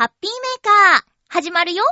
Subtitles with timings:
[0.00, 1.84] ハッピーメーカー、始まるよ。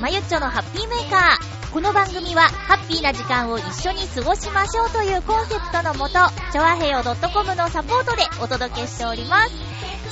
[0.00, 1.72] まゆっちょのハッピーメーカー。
[1.72, 6.14] この番組は、ハッピーな時間を一緒に過ごしましょうというコンセプトのもと、
[6.52, 9.52] ちょわへよ .com のサポートでお届けしております。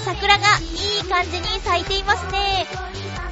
[0.04, 2.66] 桜がいい感じに咲いていますね。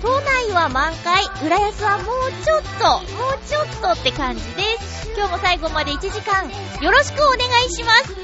[0.01, 2.07] 都内は満開、浦安はもう
[2.45, 2.85] ちょっと、
[3.15, 5.11] もうちょっとって感じです。
[5.17, 6.49] 今日も最後まで1時間、
[6.81, 8.15] よろしくお願いします。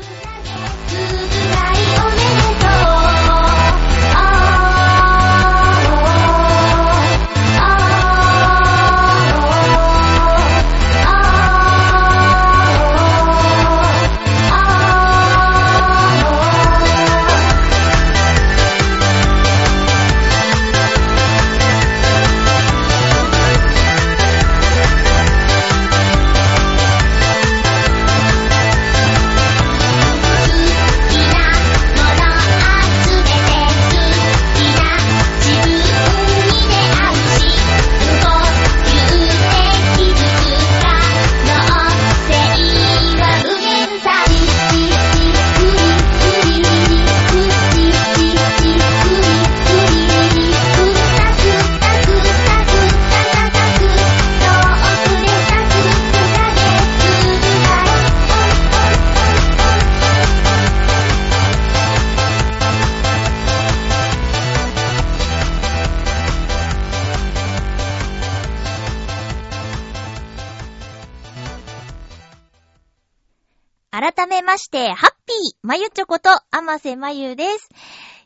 [75.63, 77.69] まゆちょこと、あませまゆです。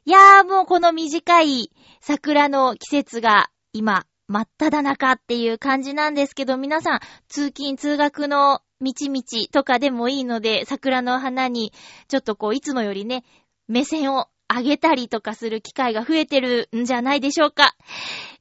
[0.05, 11.73] いやーもうこの短い桜の季節が今、真っ只中っていう感じなんですけど、皆さん、通勤通学の道々とかでもいいので、桜の花に、
[12.07, 13.25] ちょっとこう、いつもよりね、
[13.67, 17.75] 目線を上げたりとかする機会が増えてるんじゃないでしょうか。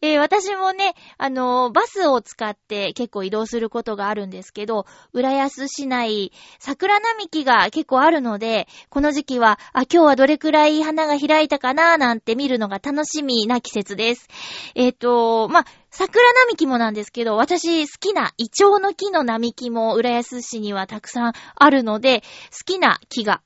[0.02, 14.28] えー私もね、あのーバスを使って結構移動することがあるんですけど、浦安市内、桜並木が結構あるので、この時期は、あ、今日はどれくらい花が開いたかなーなんて見るのが楽しみな季節です。
[14.76, 22.22] えっ、と、まあ、桜並木もなんですけど、私好きなイチョウの木の並木も浦安市にはたくさんあるので、
[22.52, 23.42] 好きな木が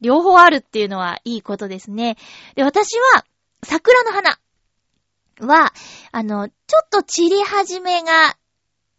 [0.00, 2.16] 両方あるっていうのはいいことですね。
[2.54, 3.24] で、私は
[3.62, 4.38] 桜の花
[5.40, 5.72] は、
[6.12, 8.36] あの、ちょっと散り始めが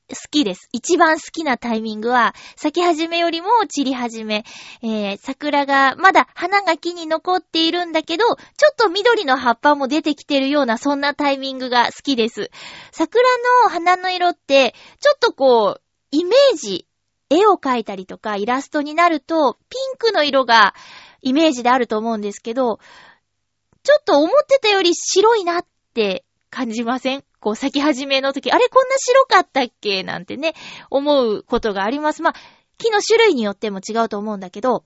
[0.10, 0.70] 好きです。
[0.72, 4.44] 一番好きなタイミングは、咲き始めよりも散り始め。
[4.82, 8.34] えー、桜が、まだ花が木に残っているんだけど、ちょ
[8.72, 12.52] っと緑の葉っぱも出てきてるような、そんなタイミングが好きです。
[12.92, 13.24] 桜
[13.64, 16.86] の花の色って、ちょっとこう、イメージ、
[17.32, 20.76] 絵を描いたりとかイラストになると、ピンクの色が
[21.22, 22.80] イメージであると思うんですけど、
[23.84, 27.24] ちょっと思ってたより白いなって感じません？
[27.40, 30.04] こう咲き始めの時、あれこんな白かったっけ？
[30.04, 30.54] なんてね、
[30.90, 32.22] 思うことがあります。
[32.22, 32.34] まあ、
[32.78, 34.84] 木の種類によっても違うと思うんだけど、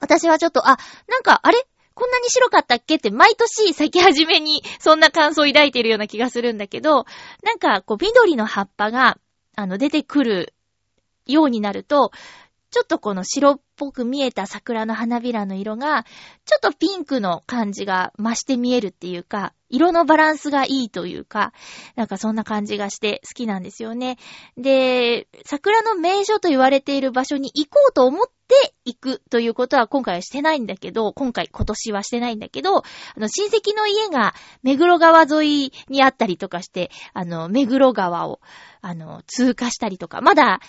[0.00, 1.64] 私はちょっと、あ、なんか、あれ？
[1.94, 2.96] こんなに白かったっけ？
[2.96, 7.04] って毎年咲き始めにそんな感想を抱いているような気がするんだけど、
[7.42, 9.18] なんかこう緑の葉っぱが、
[9.54, 10.54] あの出てくる
[11.26, 12.10] ようになると、
[12.72, 16.04] ちょっとこの白っぽく見えた桜の花びらの色が、
[16.46, 21.52] ちょっとピンクの感じが増して見えるっていうか、色のバランスがいいというか、
[21.96, 24.16] なんかそんな感じがして好きなんですよね。
[24.56, 32.82] で、桜の名所と言われている場所に行こうと思って行くということは今回はしてないんだけど、今回今年はしてないんだけど、あ
[33.16, 38.40] の親戚の家が目黒川沿いにあったりとかして、あの、目黒川を、
[38.82, 40.60] あの、通過したりとか、まだ、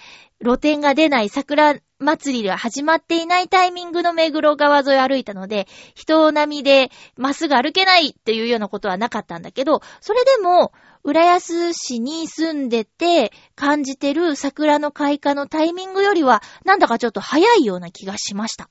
[0.44, 10.74] 露店が出ない桜祭りが始まっていないタイミングの目黒川沿い歩いたので、人並みでまっすぐ歩けないっていうようなことはなかったんだけど、それでも、
[11.06, 18.70] 浦安市に住んでて感じてる桜の開花のタイミングよりは、なんだかちょっと早いような気がしました。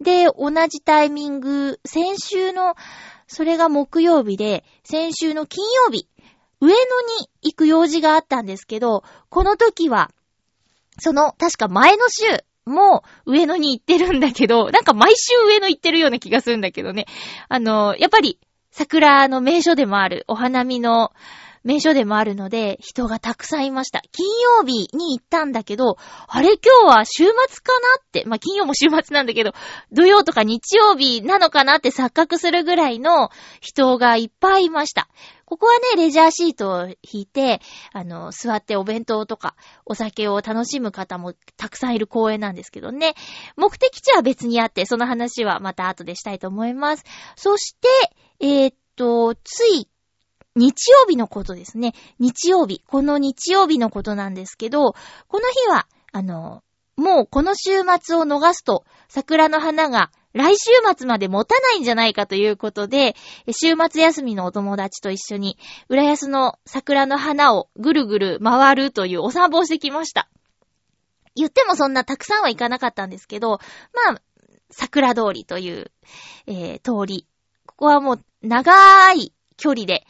[0.00, 2.74] で、同じタイミング、先週の、
[3.26, 6.08] それが木曜日で、先週の金曜日、
[6.60, 6.78] 上野に
[7.42, 10.10] 行く用事があったんですけど、この時は、
[11.02, 17.06] その、確か前の週も上野に行ってるんだけど、 なんか毎週上野行ってるような気がするんだけどね。
[17.48, 18.38] あの、やっぱり
[18.70, 21.10] 桜の名所でもある、お花見の
[21.64, 24.00] 名所でもあるので、人がたくさんいました。
[24.12, 24.26] 金
[24.60, 25.96] 曜日に行ったんだけど、
[26.28, 29.54] あれ今日は週末かなって、まあ、金曜も週末なんだけど、
[29.92, 35.08] 土曜とか日曜日なのかなって錯覚するぐらいの人がいっぱいいました。
[35.52, 37.60] ここはね、レジャーシートを引いて、
[37.92, 39.54] あの、座ってお弁当とか、
[39.84, 43.12] お酒を楽しむ方もたくさんいる公園なんですけどね。
[43.56, 47.04] 目的地は別にあって、その話はまた後でしたいと思います。
[47.36, 47.88] そして、
[48.40, 49.90] えー、っと、つい
[50.56, 51.92] 日曜日のことですね。
[52.18, 52.82] 日曜日。
[52.86, 54.94] この日曜日のことなんですけど、
[55.28, 56.62] この日は、あの、
[56.96, 63.14] もうこの週末を逃すと、桜の花が来週末まで持たないんじゃないかということで、
[63.50, 65.58] 週末休みのお友達と一緒に、
[65.88, 70.28] 浦安の桜の花をぐるぐる回るというお散歩をしてきました。
[71.34, 73.60] 言ってもそんなたくさんは行かなかったんですけど、
[74.06, 74.20] まあ、
[74.70, 75.90] 桜通りという、
[76.46, 77.26] えー、通り。
[77.66, 80.06] ここはもう長い距離で、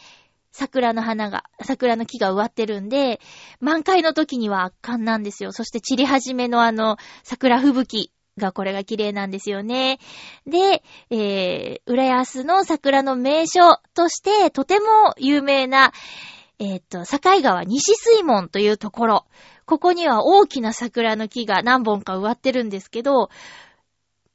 [0.53, 3.21] 桜の花が、桜の木が植わってるんで、
[3.61, 5.53] 満開の時には圧巻なんですよ。
[5.53, 9.99] そして散り始めのあの、桜吹雪がこれが綺麗なんですよね。
[10.47, 15.93] で、えー、浦安の桜の名所としてとても有名な、
[16.59, 19.27] えっ、と、境川西水門というところ。
[19.65, 23.31] ここには大きな桜の木が何本か植わってるんですけど、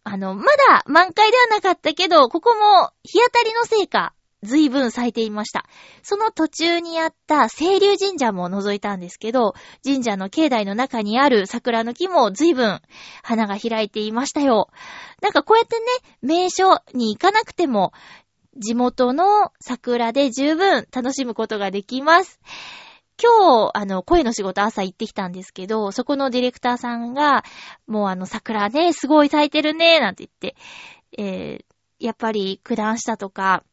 [0.04, 5.66] あの、まだ満開ではなかったけど、ここも日当たりのせいか、随分咲いていました。
[6.04, 9.54] その途中にあった清流神社も覗いたんですけど、
[9.84, 12.82] 神社の境内の中にある桜の木も随分
[13.24, 14.70] 花が開いていましたよ。
[15.22, 15.86] なんかこうやってね、
[16.22, 17.94] 名所に行かなくても、
[18.58, 22.40] 地元の桜で十分楽しむことができます。
[23.22, 27.44] 今日、あの、声の仕事朝行ってきたんですけど、そこのディレクターさんが、
[27.88, 30.56] もうあの、桜ね、すごい咲いてるね、なんて言って、
[31.18, 31.66] えー、
[32.00, 33.64] やっぱり九段下とか、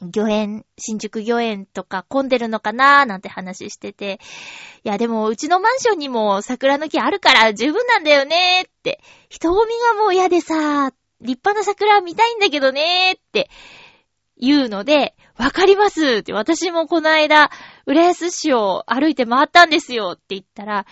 [0.00, 4.20] 御苑、新宿御苑とか混んでるのかなーなんて話してて、
[4.84, 13.50] いやでもうちのマンションにも桜の木あるから十分なんだよねーって、人混みがもう嫌でさ、立派な桜見たいんだけどねーって
[14.40, 17.50] 言うので、わかりますって、私もこの間、
[17.86, 20.86] 浦安市を歩いて回ったんですよって言ったら、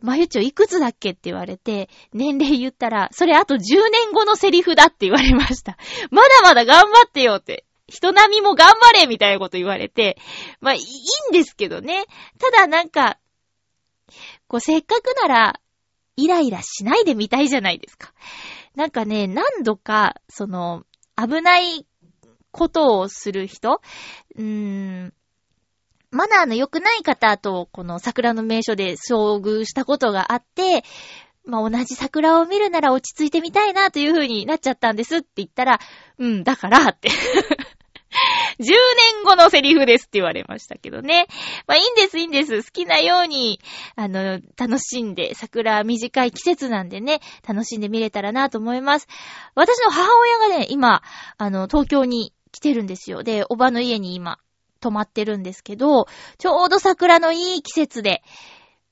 [0.00, 5.76] まゆちょいくつだっけって言われて、年齢言ったら、それあと10年後のセリフだって言われました。
[6.10, 7.64] まだまだ頑張ってよって。
[7.92, 10.16] 人並みも頑張れみたいなこと言われて、
[10.60, 10.82] まあ、いい
[11.30, 12.06] んですけどね。
[12.38, 13.18] ただなんか、
[14.48, 15.60] こう、せっかくなら、
[16.16, 18.14] イライラしないでみたいじゃないですか。
[18.74, 20.84] なんかね、何度か、その、
[21.16, 21.86] 危ない
[22.50, 23.82] ことをする人
[24.36, 25.14] うーん、
[26.10, 30.82] マナーの良くない方と、この桜の名所で遭遇したことがあって、
[31.44, 35.80] まあ、同じ桜を見るなら落ち着いてみたいなという風になっちゃったんですって言ったら、
[36.18, 37.10] うん、だからって
[38.58, 41.26] 10年後のセリフですって言われましたけどね。
[41.66, 42.62] まあいいんです、いいんです。
[42.62, 43.60] 好きなように、
[43.96, 49.08] あの、楽しんで、桜短い季節なんでね、楽しんで見れたらなと思います。
[49.54, 51.02] 私の母親がね、今、
[51.38, 53.22] あの、東京に来てるんですよ。
[53.22, 54.38] で、おばの家に今、
[54.80, 56.06] 泊まってるんですけど、
[56.38, 58.22] ちょうど桜のいい季節で、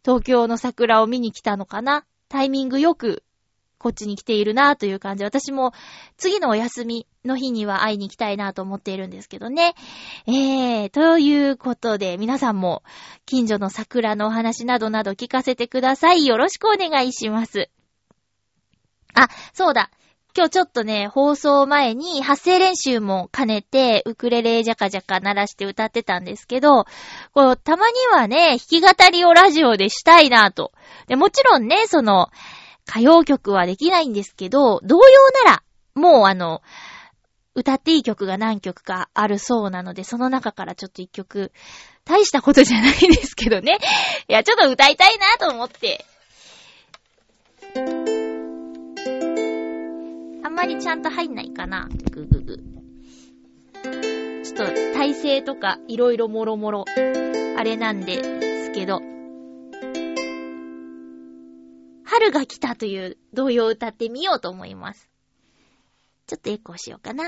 [0.05, 3.23] 東京の桜を見に来たのかなタイミングよく
[3.81, 5.73] こっちに来ているなという感じ、私も
[6.19, 9.75] 次のお休みの日には会いに行きたいなと思っているんですけどね。
[10.27, 12.83] えー、ということで、皆さんも
[13.25, 16.27] 近所の桜のお話などなど聞かせてください。
[16.27, 17.71] よろしくお願いします。
[19.15, 19.91] あ、そうだ。
[20.37, 26.85] 今日ちょっとね、放送前に発声練習も兼ねて、ウクレレジャカジャカ鳴らして歌ってたんですけど、
[27.33, 30.73] こう、たまにはね、弾き語りをラジオでしたいなと。
[31.09, 32.29] で、もちろんね、その、
[32.89, 35.63] 歌謡曲はできないんですけど、童謡なら、
[35.95, 36.63] もうあの、
[37.55, 41.53] 歌っていい曲が何曲かあるそうなので、その中からちょっと一曲、
[42.05, 43.79] 大したことじゃないですけどね。
[44.29, 46.05] いや、ちょっと歌いたいなと思って。
[50.45, 51.89] あんまりちゃんと入んないかな。
[52.11, 52.57] ぐぐぐ。
[54.45, 56.85] ちょっと体勢とかいろいろもろもろ、
[57.57, 59.10] あれなんですけど。
[62.31, 65.09] 春が来たという童謡を歌ってみようと思います。
[66.27, 67.25] ちょっとエコーしようかな。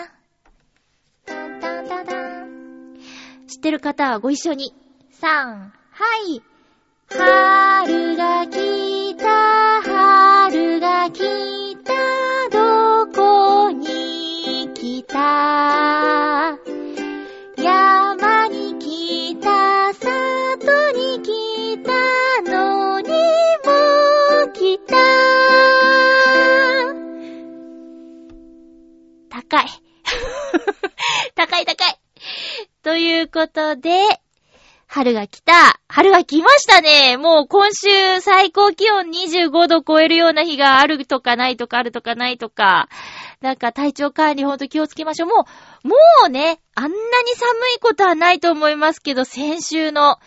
[3.49, 4.73] 知ってる方はご一緒に。
[5.21, 5.73] 3、は
[6.31, 6.41] い。
[7.09, 11.93] 春が来た、春が来た、
[12.51, 16.52] どこに来た？
[33.03, 33.91] ということで、
[34.87, 35.81] 春が来た。
[35.89, 37.17] 春が来ましたね。
[37.17, 42.89] もう今週最高気温25度超えるような日があるとかないとかあるとかないとか。
[43.41, 45.31] なんか体調管理ほんと気をつけましょう。
[45.31, 45.47] も
[45.85, 50.19] う、もうね、あんなに寒いことはないと思いますけど、先週の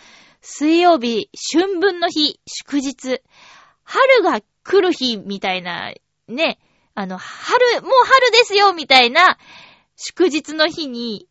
[0.41, 3.21] 水曜日、春分の日、祝日、
[3.85, 5.93] 春が来る日みたいな、
[6.27, 6.59] ね、
[6.93, 9.37] あの、春、もう春ですよみたいな
[9.95, 11.29] 祝日の日に、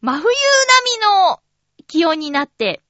[0.00, 0.32] 真冬並
[0.98, 1.40] みの
[1.86, 2.82] 気温になって、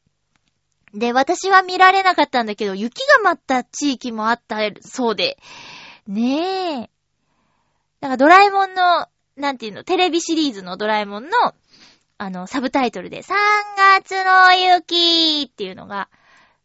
[0.94, 5.38] で、私は見られなかったんだけど、雪が舞った地域もあったそうで、
[6.06, 6.90] ねえ。
[8.00, 11.30] なんかドラえもんの、なんていうの、テレビシリーズのドラえもんの、
[12.18, 13.34] あの、サブタイトルで、3
[14.00, 16.08] 月の雪っていうのが、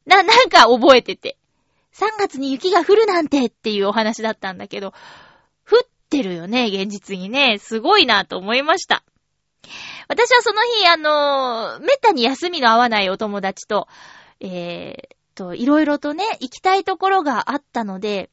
[0.05, 1.37] な、なんか覚えてて。
[1.93, 4.93] 3月に雪が降るなんてっていうお話だったんだけど、
[5.69, 7.57] 降ってるよね、現実にね。
[7.59, 9.03] すごいなと思いました。
[10.11, 13.87] 私はその日、あの、めったに休みの合わないお友達と、
[14.41, 18.29] えー、と、いろいろとね、行きたいところがあったので、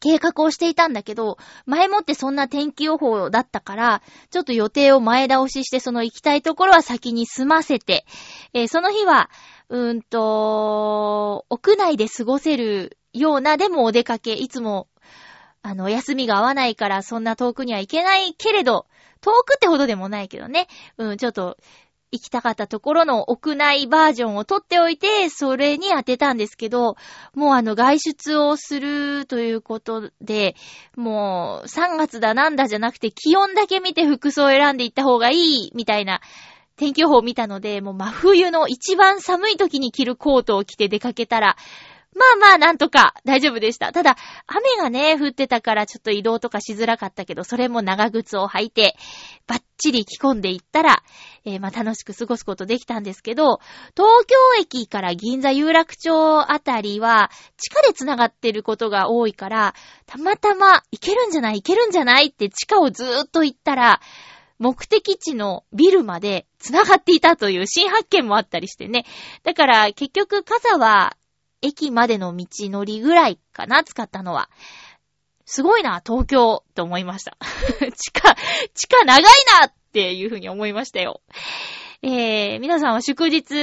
[0.00, 1.36] 計画をしていたんだけど、
[1.66, 8.06] 前もってそんな天気予報だったから、ちょっと予定を前倒しして、その行きたいところは先に済ませて、
[8.54, 9.28] えー、その日は、
[9.68, 14.88] うーんと、屋内で過ごせるような、でもお出かけ、いつも、
[15.60, 18.86] あの、休みが合わないからそんな遠くには行けないけれど、
[19.22, 20.68] 遠くってほどでもないけどね。
[20.98, 21.56] うん、ちょっと、
[22.14, 26.96] 行きたかったところの屋内バージョンを取っておいて、それに当てたんですけど、
[27.34, 30.54] もうあの外出をするということで、
[30.94, 36.20] もう3月だなんだじゃなくて気温だけ見て服装を選んでいった方がいいみたいな
[36.76, 41.56] 天気予報を見たので、もう真冬の一番寒い時に着るコートを着て出かけたら、
[42.14, 43.92] まあまあ、なんとか大丈夫でした。
[43.92, 44.16] ただ、
[44.46, 48.96] 雨がね、降ってたからちょっと移動とかしづらかったけど、それも長靴を履いて、
[49.46, 51.02] バッチリ着込んでいったら、
[51.44, 53.60] えー、まあ楽しく過ごすことできたんですけど、
[53.96, 59.74] 東京駅から銀座有楽町あたりは、地下で繋がってることが多いから、
[60.06, 64.00] たまたま行けるんじゃない行けるんじゃないって地下をずーっと行ったら、
[64.58, 69.04] 目的地のビルまで繋がっていたという新発見もあったりしてね。
[69.42, 71.16] だから結局傘は
[71.62, 74.50] 駅までの道のりぐらいかな、使ったのは。
[75.44, 77.36] すごいな、東京、と思いました。
[77.96, 78.36] 地下、
[78.74, 79.22] 地下長い
[79.60, 81.20] なっていうふうに思いましたよ。
[82.02, 83.54] えー、皆さんは祝日、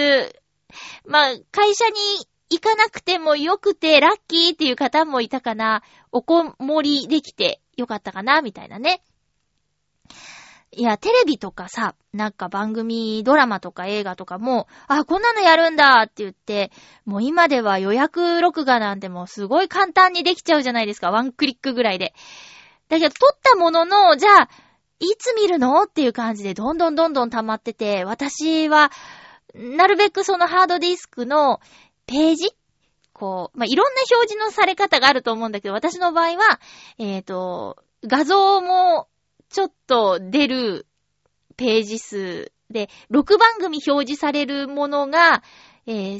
[1.06, 1.94] まあ、会社に
[2.50, 5.84] 行かなくてもよくてラッキーっていう方もいたかな。
[6.12, 9.01] おこもりできてよかったかな、みたいなね。
[10.72, 16.72] いや、テレビとかさ、なんか番組、ドラマとか映画とかも、あ、こんなのやるんだって言って、
[17.06, 21.10] もう今では予約録画なんてもうすごい簡単にできちゃうじゃないですか。
[21.10, 22.14] ワンクリックぐらいで。
[22.88, 24.50] だけど、撮ったものの、じゃあ、
[25.00, 28.92] いつ見るのっていう感じでどんどんどんどん溜まってて、私は、
[29.56, 31.60] なるべくそのハードディスクの
[32.06, 32.52] ページ
[33.20, 36.60] こう、まあ、いろんな表示のされ方があると思うんだけど、私の場合は、
[36.98, 39.09] えっ、ー、と、画像も
[39.50, 40.88] ちょっと出る
[41.58, 45.44] ページ数で、6番組表示されるものが、
[45.88, 46.20] えー、30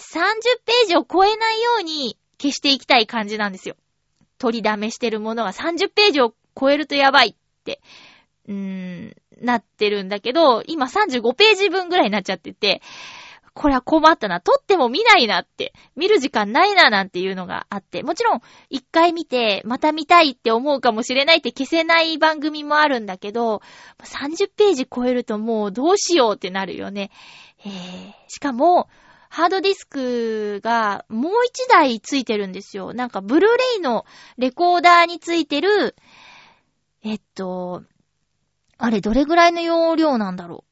[0.66, 3.76] ページを超えないように消していきたい感じなんですよ。
[4.40, 7.82] 取りだめしてるものが30ページを超えるとやばいって、
[8.48, 12.82] うーん、なってるんだけど、今35ページ分ぐらいになっちゃってて、
[13.54, 14.42] これは困ったな。
[14.42, 23.62] 撮っても見ないなって、見る時間ないななんていうのがあって、もちろん、一回見て、また見たいって思うかもしれないって消せない番組もあるんだけど、
[24.00, 27.12] 30ページ超えるともうどうしようってなるよね。
[27.66, 28.90] えー、しかも、
[29.30, 32.94] ハードディスクがもう一台ついてるんですよ。
[32.94, 34.06] なんか、ブルーレイの
[34.38, 35.96] レコーダーについてる、
[37.04, 37.84] えっと、
[38.78, 40.64] あれ、どれぐらいの容量なんだろ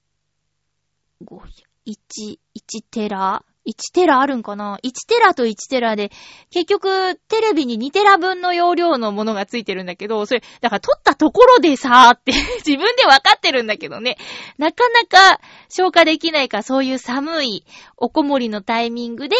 [1.21, 1.25] う。
[1.25, 6.11] 5 1、1テラ ?1 テラあるんかな ?1 テラと1テラで、
[6.51, 12.33] 結局、テレビに2テラ分の容量のものがついてるんだけど、それ、だから撮ったところでさーって
[12.65, 14.17] 自分でわかってるんだけどね。
[14.57, 15.39] なかなか
[15.69, 17.65] 消化できないか、そういう寒い
[17.95, 19.35] おこもりのタイミングで、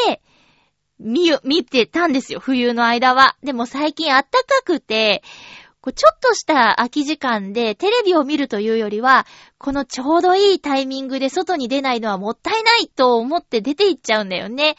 [1.00, 3.36] 見、見てたんですよ、冬の間は。
[3.44, 5.22] でも最近暖かくて、
[5.94, 9.26] ちょっとした空き時間でテレビを見るというよりは、
[9.58, 14.76] このちょうどいいタイミングで外に出ないのはもったいないと思って出て行っちゃうんだよね。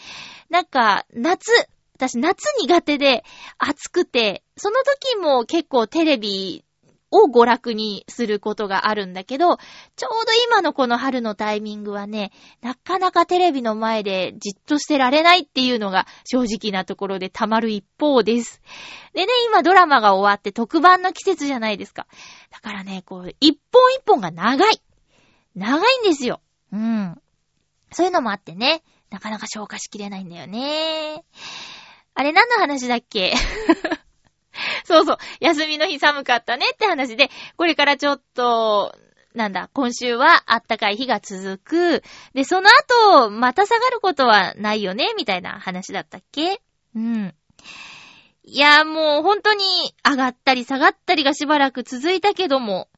[0.51, 1.51] なんか、夏、
[1.97, 3.25] 私夏苦手で
[3.59, 6.65] 暑くて、その時も結構テレビ
[7.11, 9.57] を娯楽にすることがあるんだけど、
[9.97, 18.61] ちょうど今のこの春のタイミングはね、なかなかテレビの前でじっとしてられないっていうのが正直なところで溜まる一方です。
[19.15, 22.07] でね、今ドラマが終わって特番の季節じゃないですか。
[22.51, 24.83] だからね、こう、一本一本が長い。
[25.55, 26.41] 長いんですよ。
[26.73, 27.21] うん。
[27.91, 31.25] そういうのもあってね、なかなか消化しきれないんだよね。
[32.15, 33.35] あれ何の話だっけ？
[34.89, 35.19] そうそう。
[35.41, 38.97] 休みの日寒かったねって話で、これからちょっと、
[39.35, 42.03] なんだ、今週はあったかい日が続く。
[42.33, 42.71] で、その
[43.11, 46.63] 後、また下がることはないよねみたいな話だったっけ？
[46.97, 47.35] うん。
[48.43, 52.89] いや、もう本当に上がったり下がったりがしばらく続いたけども。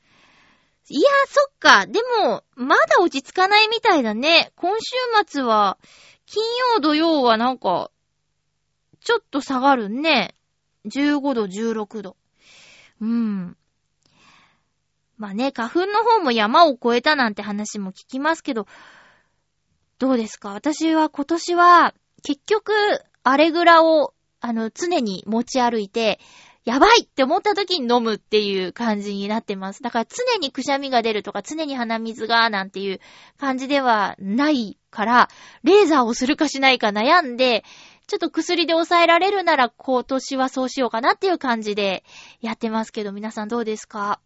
[0.89, 1.87] いや、そっか。
[1.87, 4.53] でも、まだ落ち着かないみたいだね。
[4.55, 4.95] 今週
[5.27, 5.77] 末は、
[6.27, 6.45] 金
[6.75, 7.91] 曜土曜はなんか、
[9.03, 10.37] ちょっと下がるね。
[10.87, 12.17] 15度、16度。
[13.01, 13.57] うん。
[15.17, 18.67] まあね、花粉の方も山を越えたなんて話も聞きますけど、
[19.99, 20.51] どうですか？
[20.53, 22.73] 私は今年は、結局、
[23.23, 26.19] アレグラを、あの、常に持ち歩いて、
[26.65, 29.83] やばいって思った時に飲むっていう感じになってます。
[29.83, 33.01] だから常にくしゃみが出るとか常に鼻水がなんていう
[33.39, 35.29] 感じではないから、
[35.65, 37.65] レーザーをするかしないか悩んで、
[38.11, 42.03] ちょっと薬で抑えられるなら今年はそうしようかなっていう感じで
[42.41, 44.21] やってますけど、皆さんどうですか？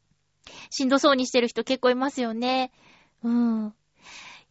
[0.71, 2.73] しんどそうにしてる人結構いますよね。
[3.23, 3.75] うん。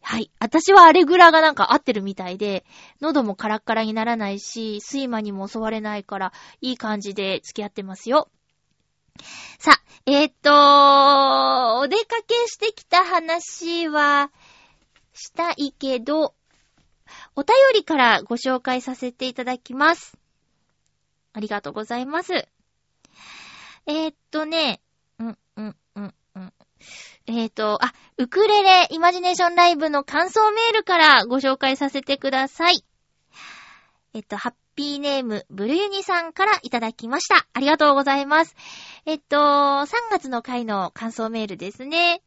[0.00, 0.30] はい。
[0.38, 2.64] 私はアレグラがなんか合ってるみたいで、
[3.00, 8.28] 喉もカラッカラにならないし、睡魔にも襲われないから、いい感じで付き合ってますよ。
[9.58, 14.30] さ、えー、っと、お出かけしてきた話は、
[15.12, 16.34] したいけど、
[17.36, 20.16] お便りからご紹介させていただきます。
[21.32, 22.32] ありがとうございます。
[23.86, 24.80] えー、っとね、
[25.18, 26.52] うん、うん、うん、うん。
[27.26, 32.84] えー、っと、あ、ウクレレイマジネーションライブの感想メールからご紹介させてください。
[34.14, 37.46] えっと、ハッピーネーム、ブルユニさんからいただきました。
[37.52, 38.54] ありがとうございます。
[39.06, 42.22] えっと、3月の回の感想メールですね。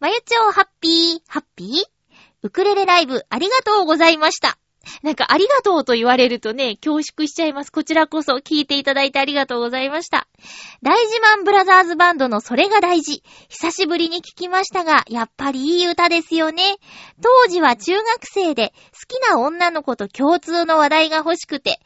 [0.00, 1.99] まゆちょうハッピー、ハッピー？
[2.42, 4.58] ウクレレライブありがとうございました。
[5.02, 7.70] なんかありがとうと言われるとね、恐縮しちゃいます。
[7.70, 10.26] こちらこそ聞いていただいてありがとうございました。
[10.82, 13.22] 大事マンブラザーズバンドのそれが大事。
[13.48, 16.76] 久しぶりに聞きましたが、やっぱりいい歌ですよね。
[17.22, 21.78] 当時は中学生で好きな女の子と共通の話題が欲しくて、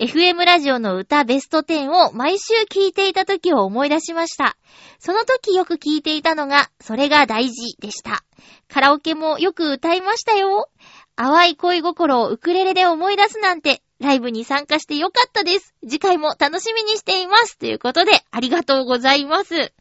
[0.00, 4.56] FM ラジオの歌ベスト10を毎週聞いていた時を思い出しました。
[4.98, 8.24] その時よく聞いていたのが、それが大事でした。
[8.68, 10.68] カラオケもよく歌いましたよ。
[11.14, 15.76] 淡い恋心をウクレレで思い出すなんて、ライブに参加してよかったです。
[15.82, 17.56] 次回も楽しみにしています。
[17.56, 19.72] ということで、ありがとうございます。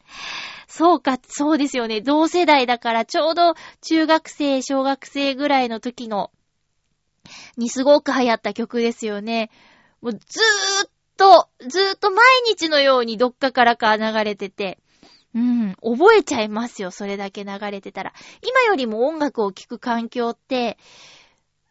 [0.68, 2.02] そうか、そうですよね。
[2.02, 6.30] 同世代だからちょうど中学生、小学生ぐらいの時の、
[7.58, 9.50] にすごく流行った曲ですよね。
[10.04, 14.78] もうずーっと、ずーっと毎日のようにどっかからか流れてて、
[15.34, 18.14] うん、覚えちゃいますよ、それだけ流れてたら。
[18.42, 20.78] 今よりも音楽を聴く環境って、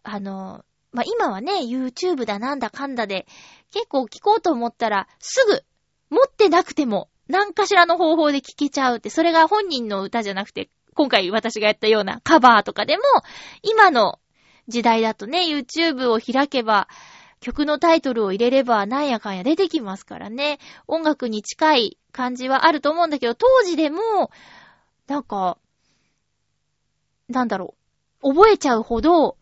[0.03, 3.27] あの、まあ、今はね、YouTube だなんだかんだで、
[3.71, 5.63] 結構聴こうと思ったら、すぐ、
[6.09, 13.03] 持ってなくても、何かしらの方法で聴けちゃうって、それが本人の歌じゃなくて、今回私がやったようなカバーとかでも、
[13.63, 14.21] 今の
[14.69, 16.89] 時代だとね、YouTube を開けば、
[17.43, 20.61] 曲のタイトルを入れればなんやかんや出てきますからね。
[20.87, 24.31] 音楽に近い感じはあると思うんだけど、当時でも、
[25.09, 25.59] なんか、
[27.29, 27.75] なんだろ
[28.23, 29.37] う、覚えちゃうほど、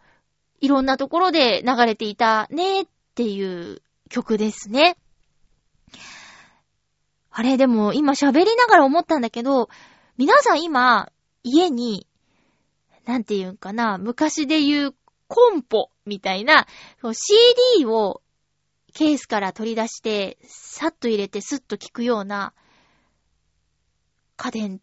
[0.60, 4.96] いろんなところで流れていたねっていう曲ですね。
[7.30, 9.68] あれ、でも今喋りながら思ったんだけど、
[10.16, 12.06] 皆さん今、家に、
[13.04, 14.94] なんて言うんかな、昔で言う
[15.28, 16.66] コンポみたいな、
[17.02, 18.22] CD を
[18.92, 22.52] ケースから取り出して、さっと入れてスッと聞くような
[24.36, 24.80] 家電、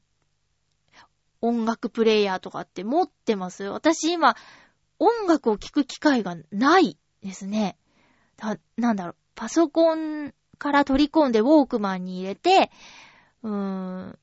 [1.42, 4.36] 音楽プレイヤーとかって持ってます私今、
[5.00, 7.78] 音楽を聴く機会がないですね。
[8.38, 12.72] な、なんだろう、パソコンから取り込んでウォークマンに入れて、
[13.44, 14.20] うーん、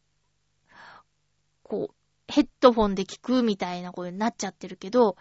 [1.63, 1.95] こう、
[2.27, 5.17] ヘッドフォンで聞くみたいなことになっちゃってるけど、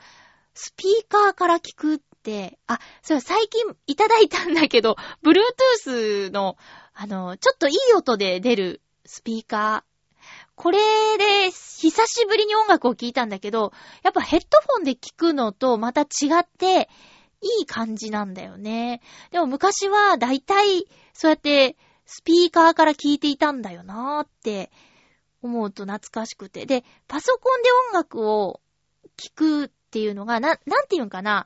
[0.53, 6.57] スピーカーから聞くって、あ、それ最近いただいたんだけど、Bluetooth の、
[6.93, 9.93] あの、ちょっといい音で出るスピーカー。
[10.55, 10.79] これ
[11.17, 16.05] で、久しぶりに音楽を聴いたんだけど、やっぱヘッドフォンで聴くのとまた違
[16.39, 16.89] って、
[17.43, 19.01] いい感じなんだよね。
[19.31, 24.71] でも昔はだいたいそうやってスピーカーから聴いていたんだよなーって
[25.41, 26.65] 思うと懐かしくて。
[26.65, 28.61] で、パソコンで音楽を
[29.17, 31.45] 聴くっていうのが、な、なんていうんかな。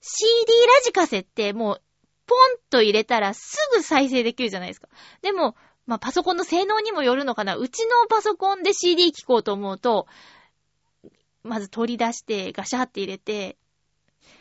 [0.00, 1.82] CD ラジカセってもう、
[2.26, 4.88] ポンと入れたらすぐ再生できるじゃないですか。
[5.20, 5.54] でも、
[5.86, 7.56] まあ、パソコンの性能にもよるのかな。
[7.56, 10.06] うちのパソコンで CD 聴こうと思うと、
[11.42, 13.58] まず取り出してガシャって入れて、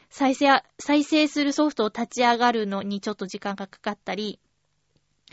[0.10, 4.40] 再生、再生するソフトを立ち上がるのにちょっと時間がかかったり、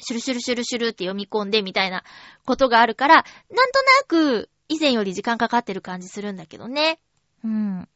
[0.00, 2.02] シュルシュルシュルシュルって読み込んでみたいな
[2.44, 3.24] ことがあるから、なん
[3.70, 6.98] となく以前より時間かかってる感じするんだけどね。
[7.44, 7.88] うん。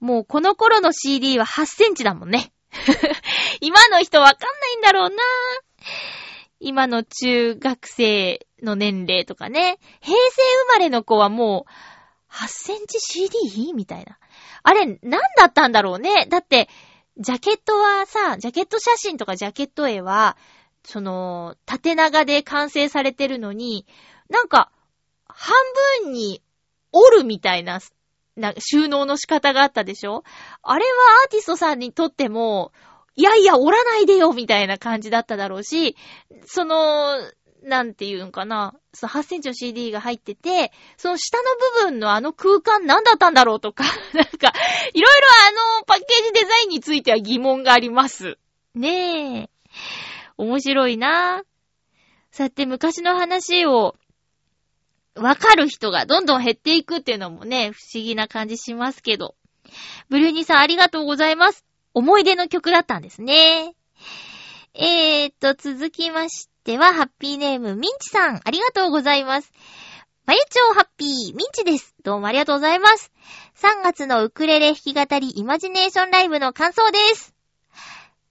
[0.00, 2.52] もうこの頃の CD は8センチだもんね。
[3.60, 5.16] 今の人わかんないんだろうな
[6.58, 9.78] 今の中学生の年齢とかね。
[10.00, 13.72] 平成生まれの子はもう、8センチ CD?
[13.74, 14.18] みたいな。
[14.62, 16.26] あれ、何だったんだろうね。
[16.26, 16.68] だって、
[17.18, 20.36] ジャケットはさ、ジャケット写真とかジャケット絵は、
[20.84, 23.86] その、縦長で完成されてるのに、
[24.30, 24.70] なんか、
[25.26, 25.54] 半
[26.04, 26.42] 分に
[26.92, 27.80] 折るみたいな、
[28.36, 30.24] な収納の仕方があったでしょ？
[30.62, 30.90] あれは
[31.24, 32.72] アーティストさんにとっても、
[33.14, 35.96] いやいや、折らないでよみたいな感じだっただろうし、
[36.46, 37.18] その、
[37.62, 41.44] なんていうんかな、その8センチの CD が入ってて、その下の
[41.84, 44.52] 部分のあの空間何だったんだろうとか、 なんか、
[44.94, 48.38] いろいろあのパッケージデザインについては疑問があります。
[48.74, 49.50] ねえ。
[50.38, 51.42] 面白いな
[52.30, 53.94] そうやって昔の話を
[55.14, 59.34] わかる人がどんどん減っていくっていうのもね、不思議な感じしますけど。
[60.08, 61.64] ブルーニーさんありがとうございます。
[61.94, 63.74] 思い出の曲だったんですね。
[64.74, 69.52] えーと、続きましては、ハッピーネーム、ミンチさん、ありがとうございます。
[70.24, 71.94] まゆちょうハッピー、ミンチです。
[72.02, 73.12] どうもありがとうございます。
[73.56, 77.31] 3月のウクレレ弾き語りイマジネーションライブの感想です。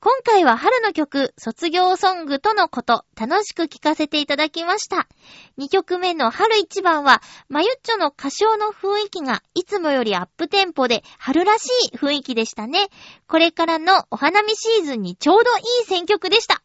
[0.03, 5.07] 今回は春の曲、卒業ソングとのこと、楽しく聴かせていただきました。
[5.59, 12.87] 2曲目の春一番は、まゆっちょの歌唱の雰囲気がいつもよりアップテンポで春らしい雰囲気でしたね。
[13.27, 16.63] これからのお花見シーズンにちょうどいい選曲でした。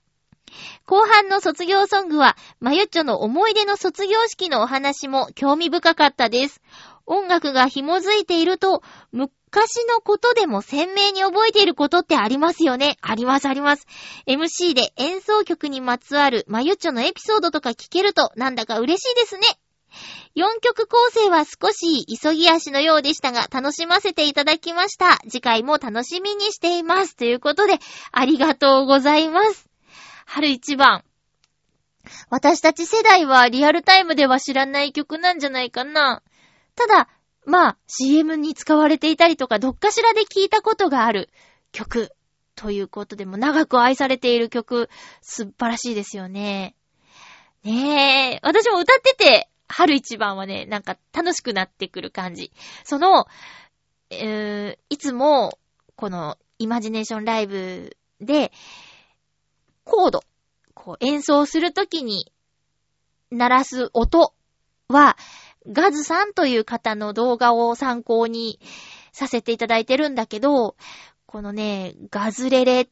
[0.86, 6.62] 後半の卒業ソングは、まゆっちょの思い出の卒業式のお話も興味深かったです。
[7.04, 8.82] 音楽が紐づいていると、
[9.52, 13.86] 昔のことでも鮮明に覚えていることってありますよねありますあります。
[14.26, 19.46] MC で演奏曲にまつわるまゆっちょのエピソードとか聞けるとなんだか嬉しいですね。
[20.36, 25.18] 4曲構成は少し急ぎ足のようでしたが楽しませていただきました。
[25.28, 27.16] 次回も楽しみにしています。
[27.16, 27.78] ということで、
[28.12, 29.66] ありがとうございます。
[30.26, 31.04] 春一番。
[32.28, 36.22] 私たち世代はリアルタイムでは知らない曲なんじゃないかな。
[36.74, 37.08] ただ、
[37.46, 41.30] まあ、CM に使われていたりとか、どっかしらで聞いたことがある
[41.70, 42.12] 曲
[42.56, 44.90] ということでも長く愛されている曲、
[45.22, 46.74] 素晴らしいですよね。
[47.62, 52.52] ねえ、私も歌ってて、春一番はね、なんか楽しくなってくる感じ。
[52.84, 53.26] その、
[54.10, 55.58] えー、いつも、
[55.94, 58.52] この、イマジネーションライブで、
[59.84, 60.22] コード、
[60.74, 62.32] こう演奏するときに、
[63.30, 64.32] 鳴らす音
[64.88, 65.16] は、
[65.68, 68.60] ガズさんという方の動画を参考に
[69.12, 70.76] させていただいてるんだけど、
[71.26, 72.88] このね、ガズレレっ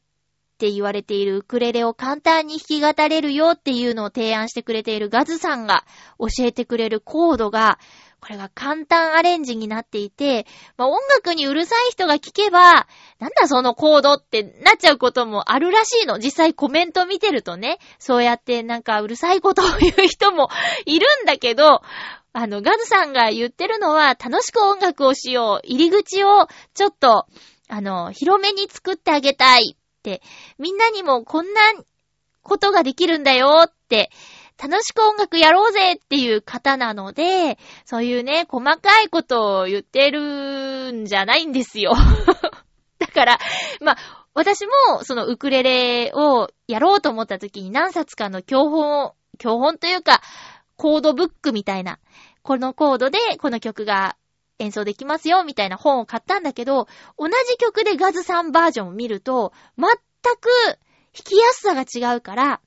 [0.58, 5.84] て言われているウクレレを簡単に弾き語れるよっていうのを提案してくれているガズさんが
[6.18, 7.78] 教えてくれるコードが、
[8.24, 10.46] これが簡単アレンジになっていて、
[10.78, 12.87] まあ、音楽にうるさい人が聞けば、
[13.18, 16.18] なんだそのコードってなっちゃうこともあるらしいの。
[16.18, 20.48] 実際コメント見てるとね、そうやってなんかうるさいことを言う人も
[20.87, 21.82] いるんだけど、
[22.32, 25.66] あの、ガズさんが言ってるのは、楽しく音楽をしよう。
[25.66, 27.26] 入り口を、ちょっと、
[27.68, 30.22] あの、広めに作ってあげたいって、
[30.58, 31.60] みんなにもこんな
[32.42, 34.10] ことができるんだよって、
[34.62, 41.92] 楽しく音楽やろうぜっていう方なので、そういうね、細かいことを言ってるんじゃないんですよ。
[42.98, 43.38] だから、
[43.80, 50.22] まあ、私も、そのウクレレをやろうと思った時に何冊かの教本を、教本というか、
[50.76, 51.98] コードブックみたいな
[52.44, 54.16] このコードでこの曲が
[54.58, 56.86] 演奏できますよ、みたいな本を買ったんだけど、
[57.18, 59.88] 同じ曲でガズさんバージョンを見ると、全
[60.36, 60.76] く弾
[61.24, 62.60] きやすさが違うから、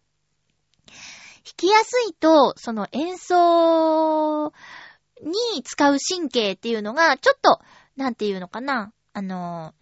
[1.48, 4.52] 弾きやすいと、その演奏
[5.24, 7.62] に使う神経っていうのが、ちょっと、
[7.96, 9.74] なんていうのかな、あの、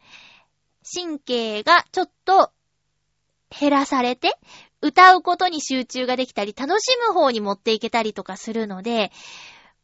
[0.94, 2.52] 神経がちょっと
[3.50, 4.38] 減らされて、
[4.82, 9.12] 歌うことに集中ができたり、楽しむ方に持っていけたりとかするので、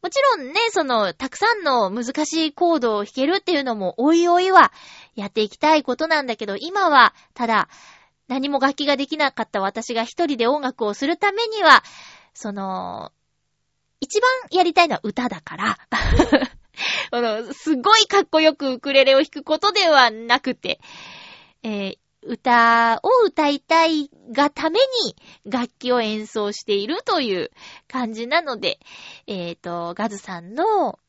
[0.04, 4.72] もちろんね、その、たくさんの難しいコードを弾けるっていうのも、おいおいは
[5.16, 7.70] やっていきたいことなんだけど、今は、ただ、
[8.32, 11.84] 何も楽器ができなかった私が一人で音楽をするためには、
[12.34, 13.12] その、
[14.00, 15.78] 一番やりたいのは歌だから、
[17.12, 20.80] あの、すごいかっこよくウクレレを弾くことではなくて、
[21.62, 27.52] えー、歌を歌いたいがために楽器を演奏しているという
[27.90, 28.80] 感じなので、
[29.28, 31.00] えっ、ー、と、ガズさんの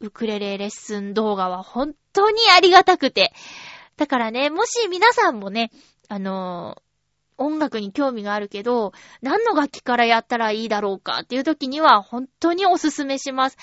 [0.00, 3.32] ウクレレレッスン動画は本当にありがたくて。
[3.96, 5.70] だからね、もし皆さんもね、
[6.08, 6.82] あの
[7.36, 13.56] 音楽に興味があるけど、何の楽器からやったらいいだろうかっていう時には本当におすすめします。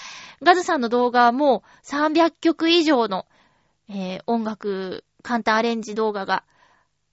[0.43, 3.25] ガズさんの動画はもう300曲以上の、
[3.89, 6.43] えー、音楽簡単アレンジ動画が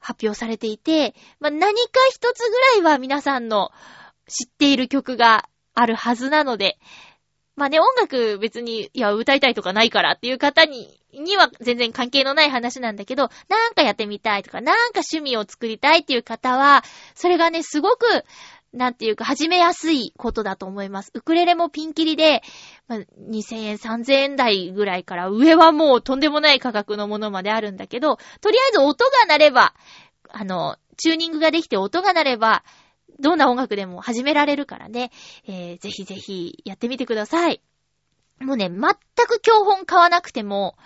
[0.00, 3.70] 発表されていて、まあ、何か一つぐらいは皆さんの
[4.26, 6.78] 知っている曲があるはずなので、
[7.58, 16.84] まあね、音楽別に、いや、歌いたいとかないからっていう方に、には全然関係のない話なんだけど、なんかやってみたいとか、なんか趣味を作りたいっていう方は、
[17.16, 18.24] それがね、すごく、
[18.72, 21.10] なんていうか、始めやすいことだと思います。
[21.14, 22.42] ウクレレもピンキリで、
[22.86, 29.74] まあ、2000円、3000円台ぐらいから上はもうとんでもない価格のものまであるんだけど、とりあえず音が鳴れば、
[30.28, 32.62] あの、チューニングができて音が鳴れば、
[33.20, 35.10] どんな音楽でも始められるからね、
[35.46, 37.62] えー、ぜひぜひやってみてください。
[38.40, 38.80] もうね、全
[39.26, 40.76] く教本買わなくても、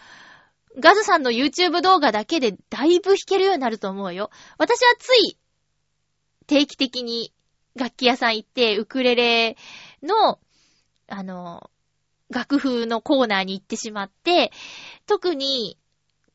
[0.79, 4.31] ガズさんの YouTube 動画だけでだいぶ弾けるようになると思うよ。
[4.57, 5.37] 私はつい
[6.47, 7.33] 定期的に
[7.75, 9.57] 楽器屋さん行って、ウクレレ
[10.03, 10.39] の、
[11.09, 11.71] あの、
[12.31, 14.51] 楽譜のコーナーに行ってしまって、
[15.07, 15.79] 特に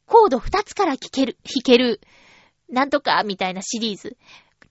[0.05, 2.01] コード2つから弾ける、弾ける、
[2.69, 4.17] なんとかみたいなシリーズ。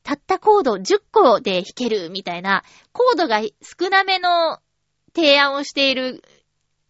[0.07, 4.61] たったコード10個で弾けるみたいな、コードが少なめの
[5.17, 6.23] 提案をしている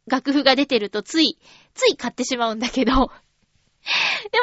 [0.06, 1.38] 楽譜が出てるとつい、
[1.72, 3.10] つい買ってしまうんだけど でもな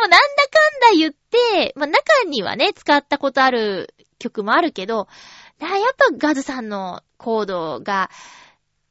[0.08, 5.08] んだかんだ言って、まあ、中にはね、使ったことある曲もあるけど、
[5.60, 8.10] やっぱガズさんのコードが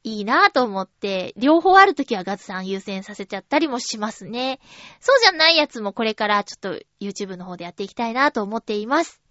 [0.05, 4.61] いいなぁと思って、両方あるときはガズさん優先させちゃったりもしますね。
[5.01, 9.22] そうじゃないやつもこれからちょっと YouTube の方でやっていきたいなぁと思っています。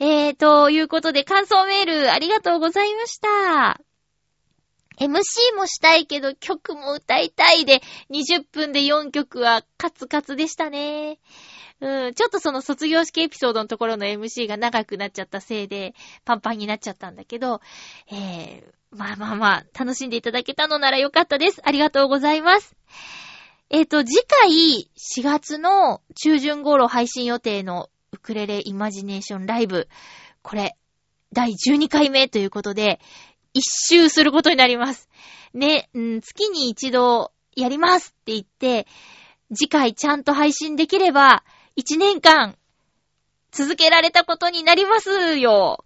[0.00, 3.80] えー、ということで感想メールありがとうございました。
[5.00, 11.18] MC もしたいけど曲も歌いたいで20分で4曲はカツカツでしたね。
[11.80, 17.60] うん、ちょっとその卒業式エピソードのところの MC が長くなっちゃったせいで、パンパンになっちゃったんだけど、
[18.10, 21.60] えー、まあまあまあ、楽しんでいただけたのならよかったです。
[21.64, 22.74] ありがとうございます。
[23.70, 29.88] えっ、ー、と、次回4月の中旬頃配信予定のウクレレイマジネーションライブ、
[30.42, 30.76] これ、
[31.32, 33.00] 第12回目ということで、
[33.52, 35.08] 一周することになります。
[35.54, 38.86] ね、うん、月に一度やりますって言って、
[39.54, 41.44] 次回ちゃんと配信できれば、
[41.76, 42.56] 一年間、
[43.50, 45.84] 続けられたことになりますよ。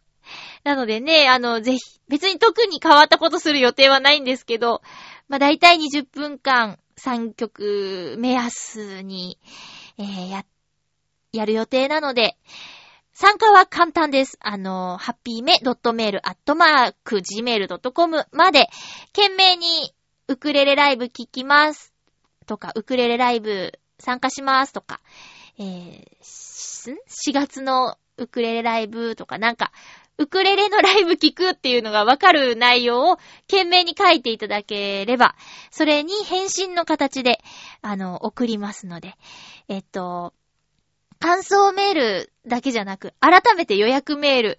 [0.64, 4.82] なのでね、あの、ぜひ、別に特に変わったことする予定はないんですけど、
[5.28, 9.38] まあ、だいたい20分間3曲目安に、
[9.98, 10.46] えー、やっ、
[11.32, 12.36] やる予定なので、
[13.14, 14.38] 参加は簡単です。
[14.40, 18.68] あの、ハッピーメドットメールアットマーク gmail.com まで、
[19.14, 19.94] 懸命に
[20.28, 21.94] ウクレレライブ聞きます。
[22.46, 25.00] とか、ウクレレライブ参加しますとか、
[25.58, 29.72] えー、4月のウクレレライブとかなんか、
[30.18, 33.16] ウクレレのライブ聞くっていうのがわかる内容を
[33.50, 35.34] 懸命に書いていただければ、
[35.70, 37.40] それに返信の形で、
[37.80, 39.14] あの、送りますので、
[39.68, 40.34] えっと、
[41.22, 44.58] 感想メールだけじゃなく、改めて予約メール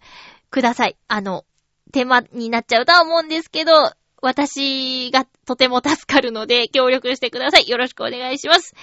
[0.50, 0.96] ください。
[1.10, 1.44] あの、
[1.92, 3.74] 手間になっちゃうとは思うんですけど、
[4.22, 7.68] 私がとても助かるので、協力してください。
[7.68, 8.74] よろしくお願いします。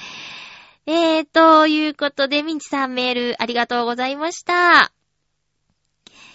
[0.84, 4.92] えー、ということで、ミンチさんメールありがとうございました。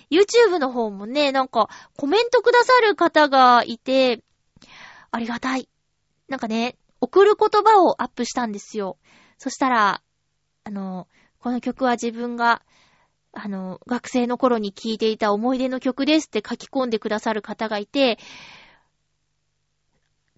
[0.09, 4.23] YouTube の方もね、なんかコメントくださる方がいて、
[5.11, 5.69] ありがたい。
[6.27, 8.97] なんかね、送る言葉をアップしたんですよ。
[9.37, 10.01] そしたら、
[10.63, 11.07] あの、
[11.45, 12.63] この曲は自分が、
[13.31, 18.17] あの、学生の頃に聴いていた思い出の曲ですって書き込んでくださる方がいて、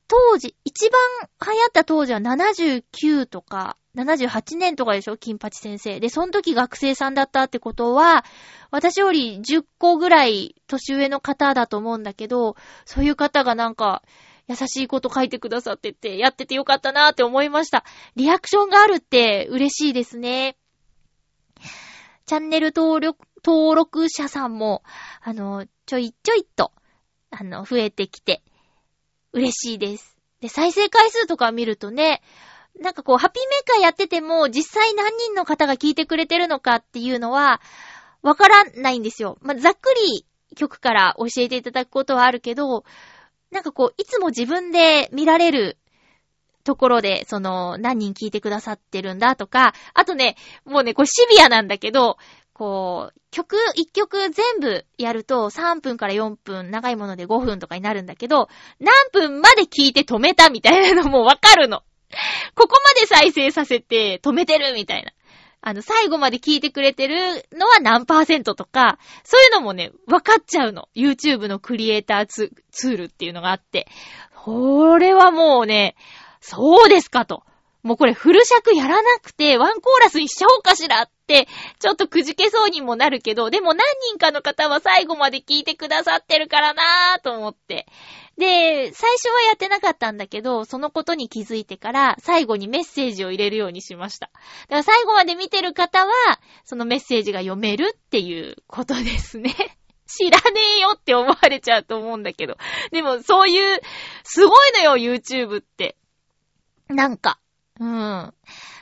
[0.09, 0.99] 当時、一番
[1.45, 6.01] 流行った当時は79とか、78年とかでしょ金八先生。
[6.01, 8.25] で、その時学生さんだったってことは、
[8.69, 14.03] 私より10個ぐらい年上の方だと思うんだけど、そういう方がなんか、
[14.49, 17.85] 優しいこと書いてくださってて、やっててよかったなーって思いました。
[18.17, 20.57] リアクションがあるって嬉しいですね。
[22.27, 24.83] チャンネル登録、登録者さんも、
[25.21, 26.73] あの、ちょいちょいと、
[27.29, 28.43] あの、増えてきて、
[29.31, 30.17] 嬉しいです。
[30.41, 32.21] で、再生回数とか見るとね、
[32.81, 37.61] なんかこう、ハッピーメーカーやってても、実際何人の方が聞いてくれてるのかっていうのは、
[38.21, 39.37] わからないんですよ。
[39.41, 40.25] まあ、ざっくり
[40.57, 42.83] 曲から教えていただくことはあるけど、
[43.51, 45.77] なんかこう、いつも自分で見られる
[46.67, 52.17] ところで、その、何人聞いてくださってるんだとか、あとね、もうね、これシビアなんだけど、
[52.51, 58.49] こう、曲、一曲全部やると3分から4分、長いもので5分とかになるんだけど、
[58.81, 61.83] 何分まで聞いて止めたみたいなのもわかるの。
[62.53, 65.13] ここまで再生させて止めてるみたいな。
[65.61, 70.89] あの、最後まで聞いてくれてるのは何パーセントとか、そういうのもね、わかっちゃうの。
[70.95, 73.87] YouTube のクリエイターツツールっていうのがあって。
[74.47, 75.95] これはもうね、
[76.39, 77.43] そうですかと。
[77.83, 81.47] もうこれフル尺やらなくてワンコーラスにしちゃおうかしらって、
[81.79, 87.87] ちょっとくじけそうにもなるけど、でも何人かの方は最後まで聞いてくださってるからなぁと思って。
[88.37, 94.27] で、最初はやってなかったんだけど、そのことに気づいてから最後にメッセージを入れるようにしました。
[94.27, 96.11] だから最後まで見てる方は、
[96.65, 99.55] そのメッセージが読めるっていうことですね。
[100.07, 102.57] 知らねえよって思われちゃうと思うんだけど。
[102.91, 103.81] でもそういう、
[104.23, 105.95] すごいのよ、YouTube って。
[106.89, 107.39] なんか。
[107.79, 108.33] うん。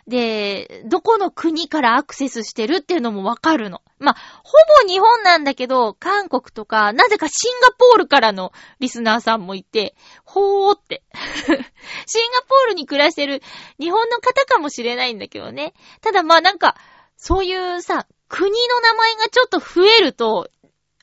[0.08, 3.82] で、どこの国からアクセスしてるっていうのもわかるの。
[4.00, 4.52] まあ、ほ
[4.84, 11.04] ぼ日本なんだけど、韓国とか、なぜかシンガポールからのリスナーさんもいて、ほーって。
[12.06, 13.42] シンガポールに暮らしてる
[13.80, 15.74] 日本の方かもしれないんだけどね。
[16.02, 16.78] ただまあなんか、
[17.18, 20.50] そういうさ、国の名前がちょっと増えると、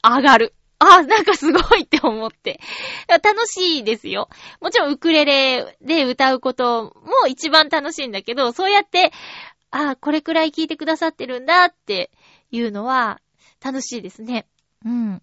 [0.03, 0.55] 上がる。
[0.83, 2.61] あ、なんかすごいって思って。
[3.09, 4.29] 楽しいですよ。
[4.61, 9.13] もちろんウクレレで歌うことも一番楽しいんだけど、そうやって、
[9.71, 12.11] あ、これくらい聞いてくださってるんだって
[12.51, 13.21] いうのは
[13.65, 14.47] 楽しいですね。
[14.85, 15.23] うん。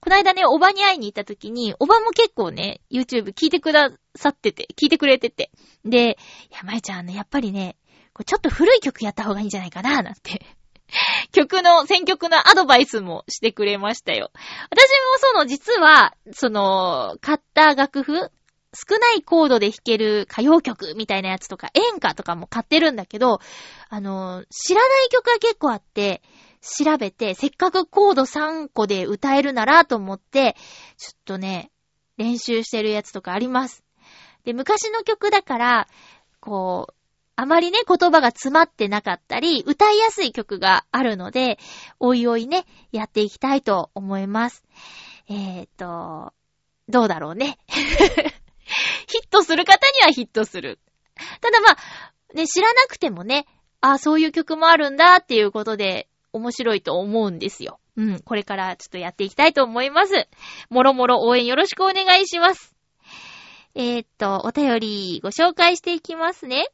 [0.00, 5.50] こないだね、おばに会いに行った時に、おばも結構ね、YouTube 聞いてくださってて、聞いてくれてて。
[5.84, 6.16] で、
[6.50, 7.76] や、まいちゃんね、やっぱりね、
[8.24, 10.46] ちょっと古い曲やった方がいいんじゃないかな、なんて
[11.32, 14.30] 曲の、選曲のアドバイスもしてくれましたよ。
[14.70, 18.30] 私もその、実は、その、買った楽譜
[18.76, 23.40] 少ないコードで弾ける歌謡曲みたいなやつとか、演歌とかも買ってるんだけど、
[23.88, 26.22] あの、知らない曲が結構あって、
[26.60, 30.56] 調べて、せっかくコード3個で歌えるならと思って、
[30.98, 31.70] ちょっとね、
[32.18, 33.82] 練習してるやつとかあります。
[34.44, 35.88] で、昔の曲だから、
[36.40, 36.94] こう、
[37.36, 41.58] あまりね、言葉が詰まってなかったり、歌いやすい曲があるので、
[42.00, 44.64] おいおいね、やっていきたいと思います。
[45.28, 46.32] えーと、
[46.88, 47.58] どうだろうね。
[47.68, 50.80] ヒットする方にはヒットする。
[51.42, 51.76] ただまあ、
[52.34, 53.46] ね、知らなくてもね、
[53.82, 57.80] あ、そういう曲もあるんだっていうことで、面白いと思うんですよ。
[57.96, 60.28] うん、これからちょっとやっていきたいと思います。
[60.70, 62.74] もろもろ応援よろしくお願いします。
[63.74, 66.68] えー、っと、お便りご紹介していきますね。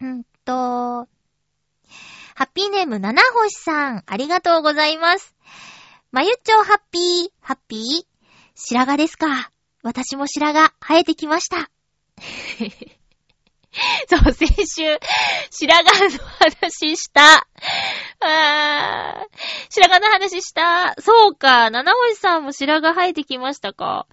[0.00, 5.34] うんと、ハッピーネーム七星さん、ありがとうございます。
[6.12, 8.06] まゆっちょハッピー、ハッピー？
[8.54, 9.50] 白髪ですか？
[9.82, 11.70] 私も白髪生えてきました。
[14.08, 14.98] そう、先週、
[15.50, 17.46] 白髪の話した。
[18.20, 19.28] あー、
[19.70, 20.94] 白髪の話した。
[21.00, 24.06] そうか、七星さんも白髪生えてきましたか。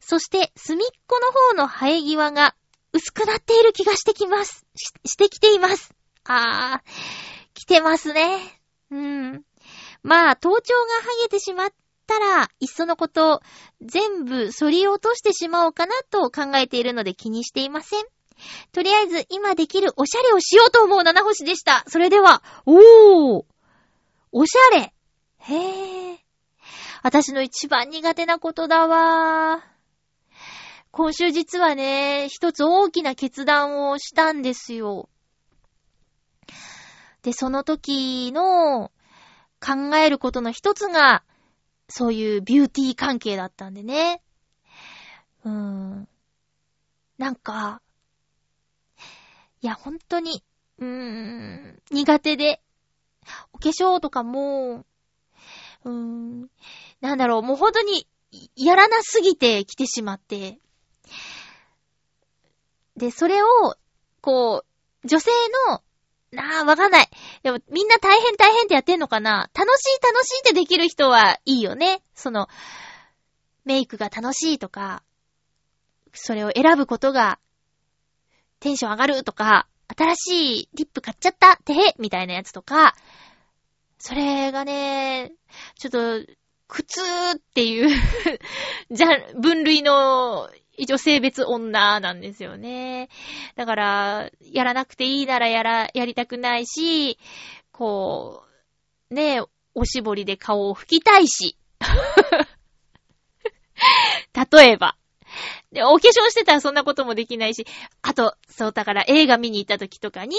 [0.00, 2.54] そして、隅っこの方の生え際が
[2.92, 4.66] 薄くなっている気がしてきます。
[4.76, 5.94] し、してきています。
[6.24, 6.90] あー、
[7.54, 8.38] 来てますね。
[8.90, 9.44] うん。
[10.02, 11.72] まあ、頭頂が剥げてしまっ
[12.06, 13.42] たら、いっそのこと、
[13.80, 18.04] 全部反り落としてしまおうかなと考えているので気にしていません。
[18.72, 21.84] とりあえず、今できるおしゃれをしようと思う七星でした。
[21.88, 23.44] それでは、おー
[24.32, 24.92] おしゃれ
[25.38, 26.18] へー。
[27.02, 29.69] 私の一番苦手なことだわー。
[30.92, 35.08] 今週実はね、一つ大きな決断をしたんですよ。
[37.22, 38.90] で、その時の
[39.60, 41.22] 考えることの一つが、
[41.88, 44.20] そういうビューティー関係だったんでね。
[45.44, 46.08] うーん。
[47.18, 47.82] なんか、
[49.62, 50.42] いや、本当に、
[50.78, 52.60] うーん、苦手で、
[53.52, 54.86] お化粧とかも、
[55.84, 56.50] うーん、
[57.00, 58.08] なんだろう、もう本当に、
[58.56, 60.58] やらなすぎて来てしまって、
[63.00, 63.46] で、それを、
[64.20, 64.62] こ
[65.02, 65.30] う、女性
[65.70, 65.82] の、
[66.32, 67.08] なあ、わかんない。
[67.42, 72.02] でも、みんな大変大変ってやってんのかな楽しい楽しいってできる人はいいよね。
[72.14, 72.46] その、
[73.64, 75.02] メイクが楽しいとか、
[76.12, 77.38] それを選ぶことが、
[78.60, 82.94] テンション上がるとか、新しいリップ買っちゃったてへみたいなやつとか、
[83.98, 85.32] それがね、
[85.78, 86.32] ちょっと、
[86.68, 87.00] 苦痛
[87.36, 87.88] っていう
[88.92, 89.08] じゃ、
[89.40, 90.50] 分類の
[90.80, 93.10] 一応性別女なんですよね。
[93.54, 97.18] だから、やらなくていいならやら、やりたくないし、
[97.70, 98.44] こ
[99.10, 99.42] う、ね
[99.74, 101.56] おしぼりで顔を拭きたいし。
[104.52, 104.96] 例えば。
[105.70, 107.66] で、お化粧してたらそんなこともできないし、
[108.00, 110.36] あと、そう、だから映画見に行った時とかに、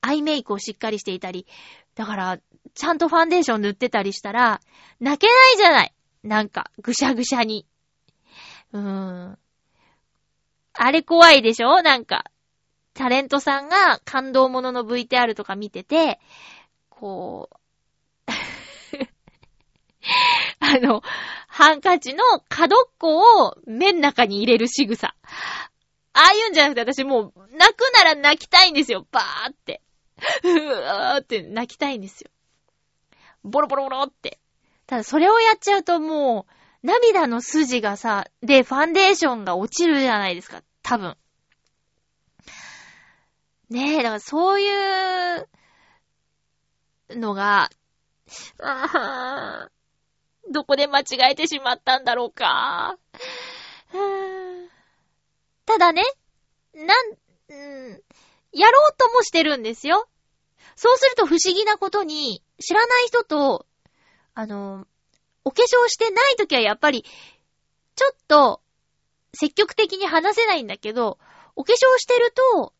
[0.00, 1.46] アイメイクをしっかりしていたり、
[1.94, 2.38] だから、
[2.74, 4.60] ちゃんとファンデーション塗ってたりしたら、
[5.00, 7.66] 泣けないじゃないなんか、ぐしゃぐしゃに。
[8.72, 9.38] うーん。
[10.78, 11.82] あれ怖いでしょ？
[11.82, 12.24] なんか、
[12.94, 16.18] タレントさんが感動ものの VTR とか見てて、
[16.88, 17.56] こう、
[20.60, 21.02] あの、
[21.48, 25.14] ハンカチの角っこを目ん中に入れる仕草。
[26.12, 29.06] ああいうんじゃなくて私もう泣くなら泣きたいんですよ。
[29.10, 29.82] バーって。
[30.44, 32.30] うわーって泣きたいんですよ。
[33.44, 34.38] ボロボロボロって。
[34.86, 36.52] ただそれをやっちゃうともう、
[36.86, 40.62] 涙の筋がさ、で、ファンデーションが落ちるじゃないですか。
[40.84, 41.16] 多分。
[43.70, 45.48] ねえ、だからそういう
[47.10, 47.70] のが、
[48.62, 49.68] あ
[50.48, 52.96] どこで間違えてしまったんだろうか。
[55.66, 56.04] ただね、
[56.72, 57.90] なん、ん、
[58.52, 60.06] やろうともしてるんですよ。
[60.76, 63.66] そうすると不思議なことに、知らない人と、
[64.34, 64.86] あの、
[65.46, 67.04] お化粧してないときはやっぱり、
[67.94, 68.60] ちょっと、
[69.32, 71.20] 積極的に話せないんだけど、
[71.54, 72.72] お化粧してると、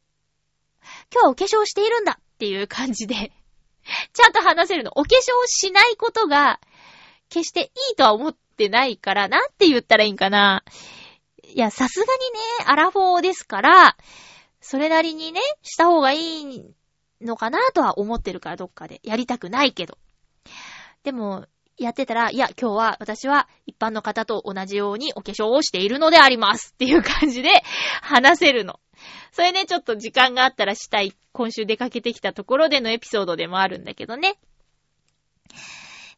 [1.13, 3.31] 今日はお化粧しているんだっていう感じで
[4.13, 4.91] ちゃんと話せるの。
[4.97, 6.61] お化粧しないことが、
[7.29, 10.65] 決していいとは思ってないから、なんて言ったらいいんかな。
[11.45, 13.97] いや、さすがにね、アラフォーですから、
[14.61, 16.65] それなりにね、した方がいい
[17.21, 19.01] のかなとは思ってるから、どっかで。
[19.05, 19.99] やりたくないけど。
[21.05, 21.47] でも、
[21.79, 27.51] やってたら、いや、今日は私は一般の方と同じようにお化粧をしているのでありますっていう感じで
[28.01, 28.81] 話せるの。
[29.33, 34.39] それね、ちょっと時間があったらしたい、今週出かけてきたところでのエピソードでもあるんだけどね。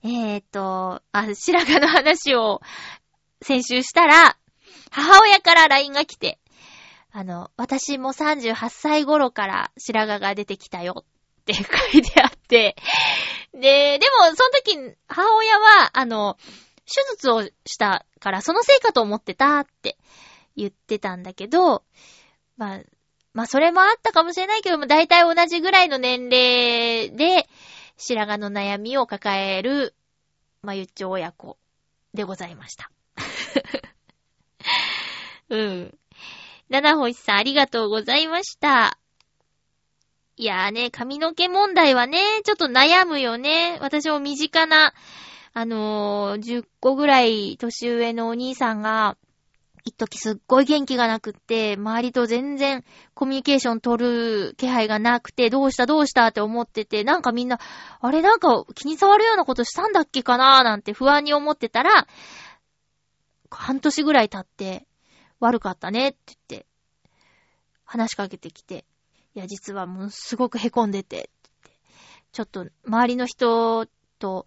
[0.05, 2.61] えー、っと、あ、白髪の話を
[3.43, 4.37] 先週したら、
[4.91, 6.39] 母親から LINE が来て、
[7.11, 11.05] あの、私も38歳頃から白髪が出てきたよ
[11.41, 11.63] って書
[11.99, 12.77] いてあって、
[13.59, 16.37] で、でも、その時、母親は、あの、
[16.87, 19.99] 手術をしたから、そのせいかと思ってたって
[20.57, 21.83] 言ってたんだけど、
[22.57, 22.81] まあ、
[23.35, 27.49] まあ、それもあったかもしれないけども、だいたい同じぐらいの年齢で、
[27.97, 29.95] 白髪の悩みを抱える、
[30.63, 31.59] まゆっちょ親子
[32.15, 32.91] でございました。
[35.51, 35.99] うん。
[36.69, 38.99] 七星さんありがとうございました。
[40.41, 43.77] いやーね、髪の毛問題はね、ちょっと悩むよね。
[43.81, 44.95] 私も身近な、
[45.53, 49.17] あのー、10個ぐらい年上のお兄さんが、
[49.85, 52.85] 一時すっごい元気がなくって、周りと全然
[53.15, 57.59] コミュニケーション取る気配がなくて、どうしたどうしたって思ってて、なんかみんな、
[58.01, 62.07] あれなんか気に障るようなことしたんだっけかなーなんて不安に思ってたら、
[63.51, 64.87] 半年ぐらい経って、
[65.41, 66.67] 悪かったねって言って、
[67.85, 68.85] 話しかけてきて、
[69.39, 71.31] いや、実はもうすごく凹んでて、
[72.33, 73.87] ちょっと周りの人
[74.19, 74.47] と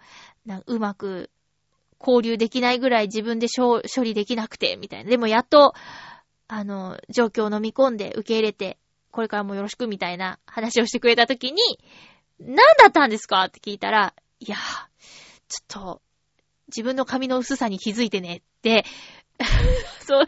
[0.65, 1.29] うまく
[1.97, 5.09] 交流できないぐらい自分で処理できなくて、みたいな。
[5.09, 5.75] でもやっと、
[6.49, 8.77] あの、状況を飲み込んで受け入れて、
[9.11, 11.61] これからもよろしくみたいな話をしてくれたときに、
[12.41, 13.45] 何だったんですか？
[13.45, 14.57] って聞いたら、いや、
[15.47, 16.01] ちょっと、
[16.67, 18.83] 自分の髪の薄さに気づいてねって、
[19.39, 20.27] そ、そんなこ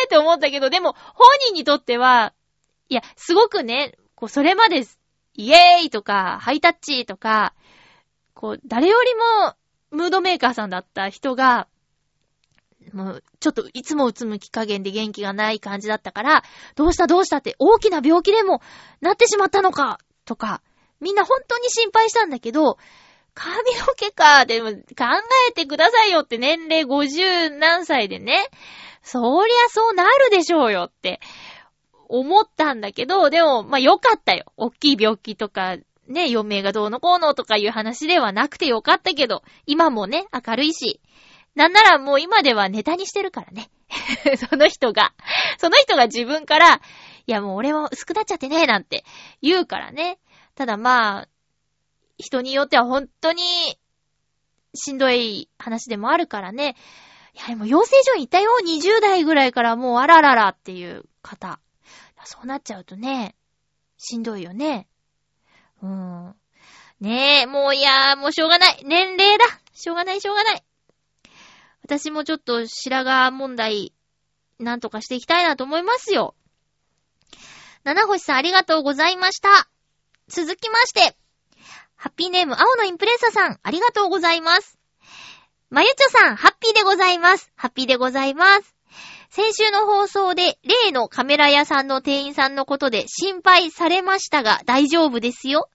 [0.00, 2.34] でって思ったけど、でも本人にとっては、
[2.88, 4.84] いや、すごくね、こう、それまで、
[5.36, 7.54] イエーイとか、ハイタッチとか、
[8.34, 9.54] こう、誰よりも
[9.90, 11.66] ムードメーカーさんだった人が、
[12.92, 16.42] もう、ちょっといつもうつむき加減で元気がない感じだったから、
[16.76, 18.60] どうしたどうしたって大きな病気でも
[19.00, 20.62] なってしまったのかとか、
[21.00, 22.78] みんな本当に心配したんだけど、
[23.34, 24.76] 髪の毛か、でも考
[25.48, 28.48] えてくださいよって年齢50何歳でね、
[29.02, 31.20] そりゃそうなるでしょうよって
[32.18, 34.52] 思ったんだけど、でも、まあ、よかったよ。
[34.56, 41.00] 大きい病気とかね、余命がどうのこうのとかいう話ではなくてよかったけど、今もね、明るいし、
[41.54, 43.70] なんならもう今ではネタにしてるからね。
[44.50, 45.14] その人が、
[45.58, 46.80] その人が自分から、
[47.26, 49.04] いやもう俺も薄くなっちゃってね、なんて
[49.40, 50.18] 言うからね。
[50.54, 51.28] ただまあ、
[52.18, 53.42] 人によっては本当に
[54.74, 56.76] しんどい話でもあるからね。
[57.34, 58.50] いや、でも養成所にいたよ。
[58.64, 61.60] 20代ぐらいからもうあらららっていう方。
[62.24, 63.34] そうなっちゃうとね、
[63.98, 64.88] しんどいよね。
[65.82, 66.34] うん。
[67.00, 68.82] ねえ、もういやーもうしょうがない。
[68.84, 69.44] 年齢だ。
[69.72, 70.64] しょうがない、しょうがない。
[71.82, 73.92] 私もちょっと白髪問題、
[74.58, 76.34] なんとかしていきたいなと思いますよ。
[77.84, 79.68] 七星さんありがとうございました。
[80.28, 81.16] 続きまして、
[81.96, 84.78] ハッピーネーム青のインプレッサさん、ありがとうございます。
[85.68, 87.52] まゆちょさん、ハッピーでございます。
[87.56, 88.73] ハッピーでございます。
[89.34, 95.68] 先週の放送で、例のカメラ屋さんの店員さんのことで心配されましたが、大丈夫ですよ。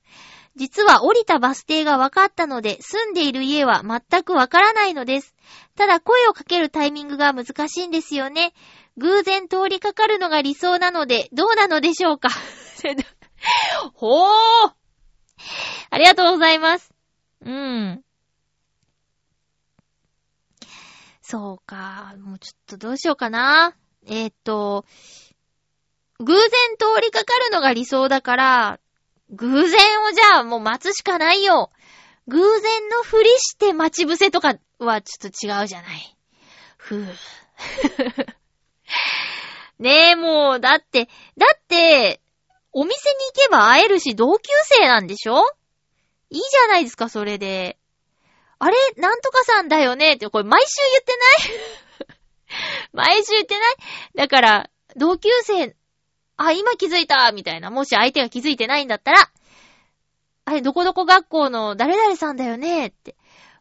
[0.55, 5.35] 実は降りたバス停が分かったので、住んでいる家は全くわからないのです。
[5.75, 8.53] ただ声をかけるタイミングが難しいんですよね。
[8.95, 12.29] 偶然通りかかるのが理想なので、どうなのでしょうか
[13.93, 14.71] ほー
[15.89, 16.93] ありがとうございます。
[17.41, 18.03] うん。
[21.29, 22.15] そうか。
[22.19, 23.75] もうちょっとどうしようかな。
[24.07, 24.83] えー、っと、
[26.17, 26.49] 偶然
[26.79, 28.79] 通りかかるのが理想だから、
[29.29, 31.69] 偶然をじゃあもう待つしかないよ。
[32.27, 36.17] 偶然のふりして待ち伏せとかはちょっと違うじゃない。
[36.77, 37.15] ふぅ。
[39.77, 42.21] ねえ、もう、だって、だって、
[42.71, 45.43] お店に行けば会えるし同級生なんでしょ？
[46.31, 47.78] いいじゃないですか、それで。
[48.59, 50.13] あれなんとかさんだよね？
[50.13, 53.15] って、これ毎週言ってない？
[53.17, 53.75] 毎週言ってない？
[54.15, 55.75] だから、同級生
[56.37, 57.69] あ、今気づいたみたいな。
[57.69, 59.29] もし相手が気づいてないんだったら、
[60.45, 62.87] あれ、どこどこ学校の誰々さんだよね？
[62.87, 63.15] って。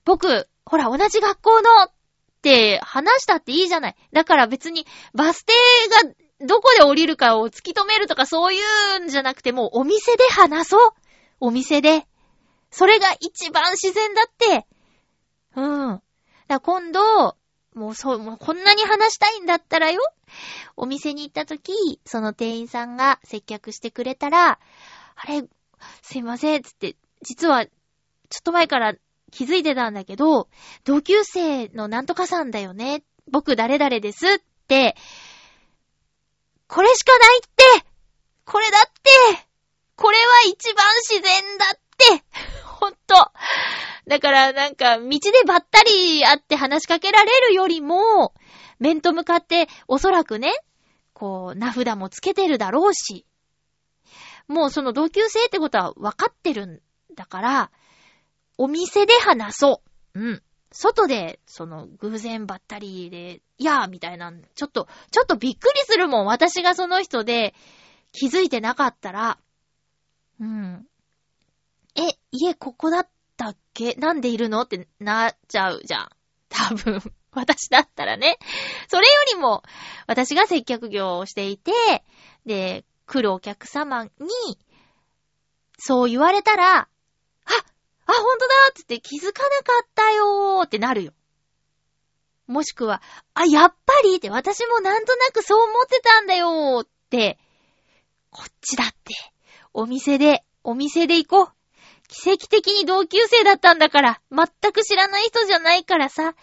[0.05, 1.93] 僕、ほら、同じ学校のっ
[2.41, 3.97] て話したっていいじゃない。
[4.13, 5.53] だから別にバス停
[6.07, 8.59] がどこで降りるかを突き止めるとかそうい
[8.97, 10.91] うんじゃなくてもうお店で話そう。
[11.41, 12.07] お店で。
[12.71, 14.67] それが一番自然だって。
[15.59, 16.03] うん。
[16.47, 17.37] だ今度、
[17.75, 20.01] もうそう、もうこんなに話したいんだったらよ。
[20.77, 24.59] お店に行った時、その店員さんが接客してくれたら、
[25.17, 25.45] あれ、
[26.03, 27.73] すいません、つって、実は、ちょ
[28.41, 28.95] っと前から
[29.31, 30.49] 気づいてたんだけど、
[30.85, 33.03] 同級生のなんとかさんだよね。
[33.31, 34.39] 僕誰々ですっ
[34.69, 34.97] て、
[36.67, 37.41] これしかないっ
[37.81, 37.89] て
[38.45, 39.49] これだって
[39.97, 41.79] これは一番自然だっ
[42.21, 42.25] て
[42.65, 43.33] ほんと。
[44.09, 48.33] だからなんか、道でばったり会って話しかけられるよりも、
[48.79, 50.55] 面と向かっておそらくね、
[51.13, 53.27] こう、名札もつけてるだろうし、
[54.49, 56.81] もうその同級生ってことは分かってるん
[57.15, 57.71] だから、
[58.57, 59.83] お店で話そ
[60.15, 60.21] う。
[60.21, 60.43] うん。
[60.73, 66.27] 外で、その、偶然ばったりで、いやーみたいな、ちょっと、ちょっとびっくりするもん。
[66.27, 67.55] 私がその人で
[68.13, 69.39] 気づいてなかったら、
[70.41, 70.87] うん。
[71.95, 73.95] え、家ここだったっけ？
[73.95, 74.63] なんでいるの？
[74.63, 76.09] ってなっちゃうじゃん。
[76.51, 77.01] 多分。
[77.33, 78.39] 私だったらね。
[78.89, 79.63] それよりも、
[80.07, 81.73] 私が接客業をしていて、
[82.47, 84.11] で、来るお客様に、
[85.79, 86.89] そう言われたら、あ、
[88.07, 91.13] あ、ほんとだってって気づかなかったよーってなるよ。
[92.47, 93.03] もしくは、
[93.35, 97.39] あ、やっぱりって私もなんとなくそう思ってたんだよーって、
[98.31, 99.15] こっちだって、
[99.75, 101.58] お店で、お店で行こう。
[102.09, 106.35] 奇跡的に同級生だったんだから、全く知らない人じゃないからさ、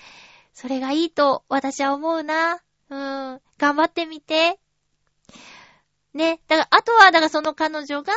[0.53, 2.61] それがいいと私は思うな。
[2.89, 3.41] うん。
[3.57, 4.59] 頑張ってみて。
[6.13, 6.39] ね。
[6.47, 8.13] だから、あとは、だからその彼女が、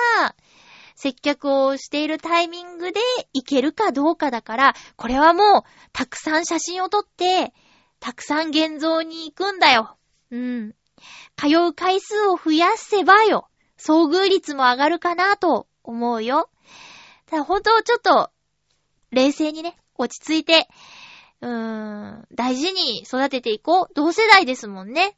[0.94, 3.00] 接客をしているタイミングで
[3.32, 7.52] 行けるかどうかだから、これはもう、たくさん写真を撮って、
[8.00, 9.96] たくさん現像に行くんだよ。
[10.30, 10.74] うん。
[11.36, 13.48] 通う回数を増やせばよ。
[13.78, 16.50] 遭遇率も上がるかなと思うよ。
[17.30, 18.30] ただ本当ちょっと、
[19.10, 20.68] 冷静にね、落ち着いて、
[21.40, 23.94] うーん、大事に育てていこう。
[23.94, 25.16] 同世代ですもんね。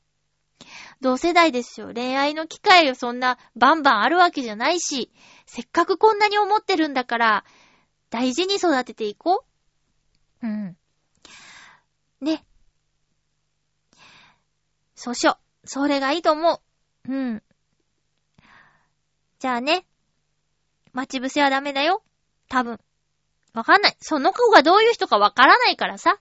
[1.01, 1.93] 同世代ですよ。
[1.95, 5.11] 恋愛の機会をそんなバンバンあるわけじゃないし、
[5.47, 7.45] せっかくこんなに思ってるんだから、
[8.11, 9.45] 大事に育てていこ
[10.43, 10.47] う。
[10.47, 10.77] うん。
[12.21, 12.45] ね。
[14.95, 15.69] そうしよう。
[15.69, 16.61] それがいいと思
[17.07, 17.13] う。
[17.13, 17.43] うん。
[19.39, 19.87] じゃあね。
[20.93, 22.03] 待ち伏せはダメだよ。
[22.49, 22.81] 多分。
[23.53, 23.97] わかんない。
[24.01, 26.19] その子がどういう人かわからないからさ。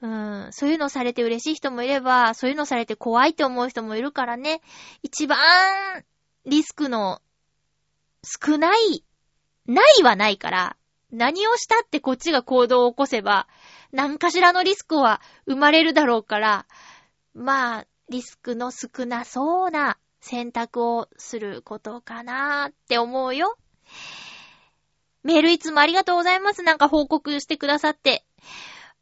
[0.00, 4.60] うーん、そういうのされて嬉しい人もいれば、そういうのされて怖いって思う人もいるからね。
[5.02, 5.38] 一番
[6.46, 7.20] リスクの
[8.24, 9.04] 少ない、
[9.66, 10.76] ないはないから、
[11.10, 13.48] 何をしたってこっちが行動を起こせば、
[13.92, 16.66] 何かしらのリスクは生まれるだろうから、
[17.34, 23.56] まあ、リスクの少なそうな選択をすることかなーって思うよ。
[25.22, 26.62] メールいつもありがとうございます。
[26.62, 28.24] なんか報告してくださって。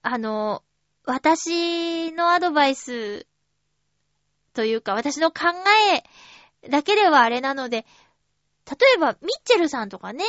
[0.03, 0.63] あの、
[1.05, 3.27] 私のアドバイス
[4.55, 5.47] というか、私の考
[6.65, 7.87] えだけではあれなので、
[8.69, 10.25] 例えば、ミッチェルさんとかね、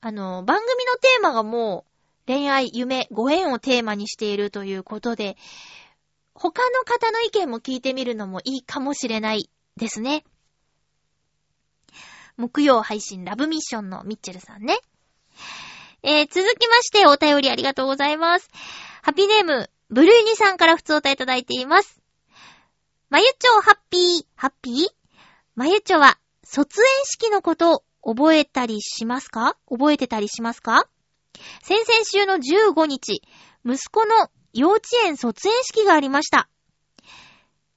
[0.00, 1.92] あの、番組のテーマがもう、
[2.26, 5.36] 恋愛、夢、ご縁をテーマにしているということで、
[6.34, 10.24] 他の方の意見も聞いてみるのもいいかもしれないですね。
[12.36, 14.78] 木曜配信ラブミッションのミッチェルさんね。
[16.02, 18.50] えー、続きましてお便りありがとうございます。
[19.02, 22.00] ハピネーム、ブルーニさんから普通お答えいただいています。
[23.08, 24.88] まゆちょハッピー、ハッピー？
[25.54, 29.56] まゆちょは、卒園式のこと覚えたりしますか？
[29.70, 30.88] 覚えてたりしますか？
[31.62, 33.22] 先々週の15日、
[33.64, 36.48] 息子の幼稚園卒園式がありました。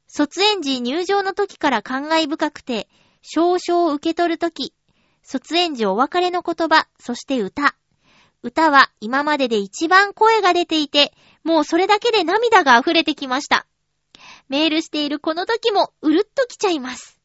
[0.08, 2.90] 卒園時入場の時から感慨深くて、
[3.22, 4.74] 少々受け取る時、
[5.24, 7.76] 卒園時お別れの言葉、そして歌。
[8.42, 11.14] 歌は今までで一番声が出ていて、
[11.44, 13.68] もうそれだけで涙が溢れてきました。
[14.48, 17.20] メールしているこの時もうるっと来ちゃいます。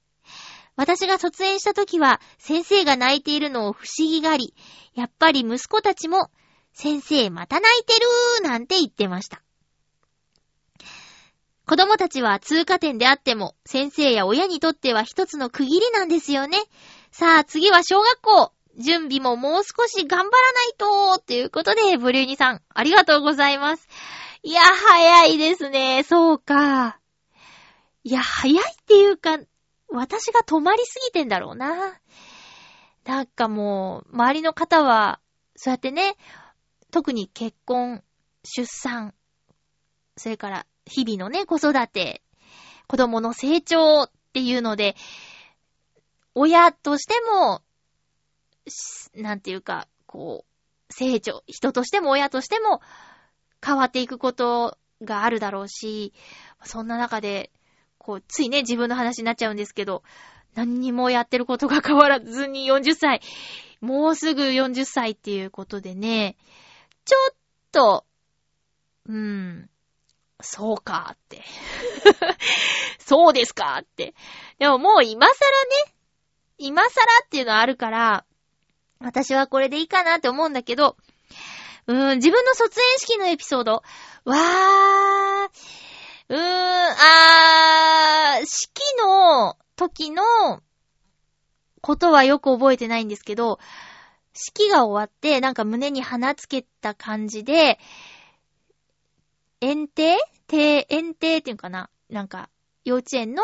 [0.76, 4.54] 私が卒園した時は先生が泣いているのを不思議があり、
[4.94, 6.30] やっぱり息子たちも
[6.72, 9.43] 先生また泣いてるーなんて言ってました。
[11.66, 16.58] 子供たちは通過点であっても、先生や親にとっては一つの区切りなんですよね。
[17.10, 18.52] さあ、次は小学校。
[18.76, 23.88] 準備ももう少し頑張らないと、ということで、ブリューニさん、ありがとうございます。
[24.42, 26.02] いや、早いですね。
[26.02, 26.98] そうか。
[28.02, 29.38] いや、早いっていうか、
[29.88, 31.98] 私が止まりすぎてんだろうな。
[33.04, 35.20] なんかもう、周りの方は、
[35.56, 36.16] そうやってね、
[36.90, 38.02] 特に結婚、
[38.42, 39.14] 出産、
[40.16, 42.22] それから日々のね、子育て、
[42.86, 44.96] 子供の成長っていうので、
[46.34, 47.62] 親としても、
[49.14, 52.80] なんていうか、こう、成長、人としても親としても
[53.64, 56.12] 変わっていくことがあるだろうし、
[56.64, 57.50] そんな中で、
[57.98, 60.02] こう、ついね、自分の話になっちゃうんですけど、
[60.54, 63.20] 何にもやってることが変わらずに40歳、
[63.80, 66.36] もうすぐ40歳っていうことでね、
[67.04, 67.34] ちょっ
[67.72, 68.04] と、
[69.06, 69.68] うん、
[70.40, 71.42] そうかって。
[72.98, 74.14] そうですかって。
[74.58, 75.32] でももう今更
[75.86, 75.94] ね、
[76.58, 76.88] 今更
[77.24, 78.24] っていうのはあるから、
[78.98, 80.96] 私はこれでいいかなって思うんだけど、
[81.86, 83.82] うーん、自分の卒園式のエピソード。
[84.24, 85.48] わー、
[86.28, 90.22] うーん、あー、式の時の
[91.82, 93.58] ことはよく覚えてないんですけど、
[94.32, 97.78] 式が終わって、なんか胸に花つけた感じで、
[99.64, 100.18] 園庭？
[100.52, 101.88] 庭、園庭っていうかな？
[102.10, 102.50] なんか、
[102.84, 103.42] 幼稚園の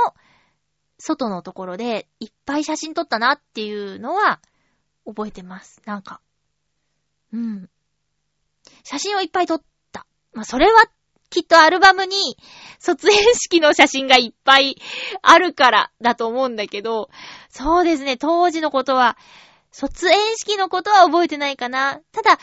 [0.98, 4.40] 外のところでいっぱい写真撮ったなっていうのは
[5.06, 5.80] 覚えてます。
[5.86, 6.20] なんか。
[7.32, 7.70] うん。
[8.84, 9.62] 写真をいっぱい撮っ
[9.92, 10.06] た。
[10.34, 10.84] まあ、それは
[11.30, 12.36] きっとアルバムに
[12.78, 14.76] 卒園式の写真がいっぱい
[15.22, 17.08] あるからだと思うんだけど、
[17.48, 19.16] そうですね、当時のことは、
[19.72, 22.00] 卒園式のことは覚えてないかな。
[22.12, 22.38] ただ、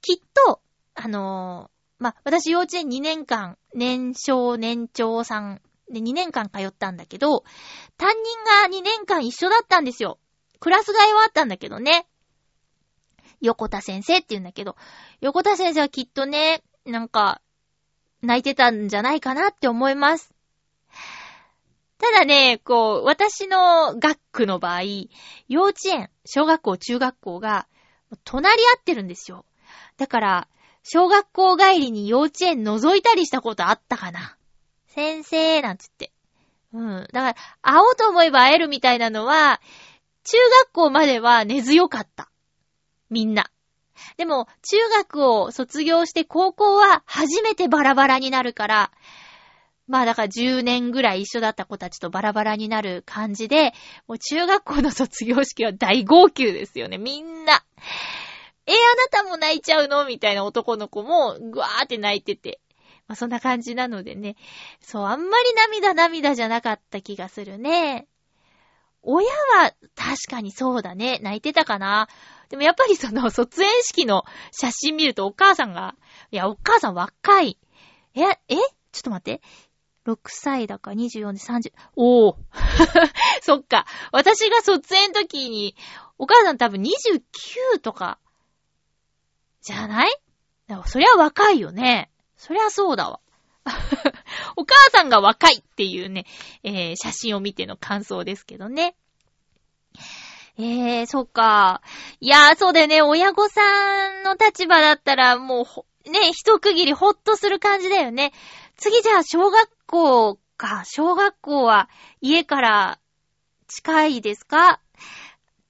[0.00, 0.60] きっと、
[0.94, 7.44] あのまあ、私幼稚園2年間、年少年長さんで2年間通ったんだけど、
[7.96, 10.18] 担任が2年間一緒だったんですよ。
[10.60, 12.06] クラス替えはあったんだけどね。
[13.40, 14.76] 横田先生って言うんだけど、
[15.20, 17.40] 横田先生はきっとね、なんか、
[18.22, 20.34] 泣いてたんじゃないかなって思います。
[21.98, 24.82] ただね、こう、私の学区の場合、
[25.48, 27.68] 幼稚園、小学校、中学校が、
[28.24, 29.44] 隣り合ってるんですよ。
[29.98, 30.48] だから、
[30.90, 34.38] 小学校帰りに幼稚園覗いたりしたことあったかな
[34.86, 36.12] 先生、なんつって。
[36.72, 37.06] うん。
[37.12, 39.60] だから、会おうと思えば会えるみたいなのは、
[40.24, 42.30] 中学校までは根強かった。
[43.10, 43.50] みんな。
[44.16, 48.90] でも、中学を卒業して高校は初めてバラバラになるから、
[49.88, 53.72] まあだから10年ぐらい一緒だった子たちとバラバラになる感じで、
[54.06, 57.62] もう中学校の卒業式は大号泣ですよね、みんな。
[58.68, 60.04] え、あなたも泣いちゃうの？
[60.04, 62.60] みたいな男の子も、ぐわーって泣いてて。
[63.06, 64.36] まあ、そんな感じなのでね。
[64.80, 68.06] そう、あんまり涙涙じゃなかった気がするね。
[69.02, 71.18] 親は、確かにそうだね。
[71.22, 72.08] 泣いてたかな。
[72.50, 75.94] でもやっぱりその、卒園式の写真見るとお母さんが、
[76.30, 77.58] いや、お母さん若い。
[78.14, 78.56] え、え？
[78.92, 79.40] ちょっと待って。
[80.06, 81.72] 6歳だか24で30。
[81.96, 82.36] おー。
[83.40, 83.86] そっか。
[84.12, 85.76] 私が卒園時に、
[86.18, 88.18] お母さん多分29とか
[89.62, 90.10] じゃない？
[90.86, 92.10] そりゃ若いよね。
[92.36, 93.20] そりゃそうだわ。
[94.56, 96.24] お母さんが若いっていうね、
[96.62, 98.94] えー、写真を見ての感想ですけどね。
[100.58, 101.82] えー、そっか。
[102.20, 103.02] いやー、そうだよね。
[103.02, 105.66] 親御さんの立場だったら、も
[106.06, 108.32] う、ね、一区切りほっとする感じだよね。
[108.76, 110.82] 次じゃあ小学校か。
[110.86, 111.88] 小学校は
[112.20, 112.98] 家から
[113.68, 114.80] 近いですか？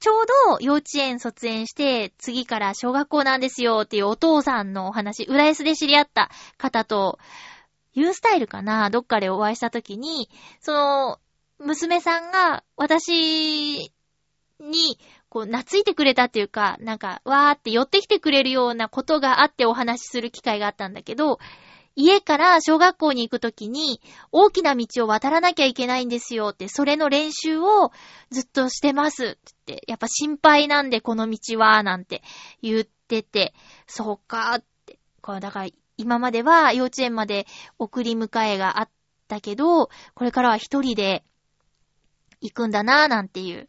[0.01, 7.19] ちょうど幼稚園卒園して、次から小学校なんですよっていうお父さんのお話、浦安で知り合った方と、
[7.95, 8.91] ユースタイルかな。
[8.91, 10.31] どっかでお会いした時に、
[10.61, 11.19] その、
[11.59, 13.93] 娘さんが私
[14.61, 21.41] に、こう、懐いてくれたっていうか、なんか、わーって寄ってきてくれるようなことがあってお話しする機会があったんだけど、
[22.01, 27.91] 家から小学校に行くときに、大きな道を渡らなきゃいけないんですよって、それの練習を
[28.31, 32.23] ずっとしてますって、やっぱ心配なんでこの道は、なんて
[32.63, 33.53] 言ってて、
[33.89, 35.01] そうかって。
[35.23, 37.49] これだから、今までは幼稚園まで
[37.81, 38.91] 送り迎えがあっ
[39.27, 41.25] たけど、これからは一人で
[42.41, 43.69] 行くんだななんていう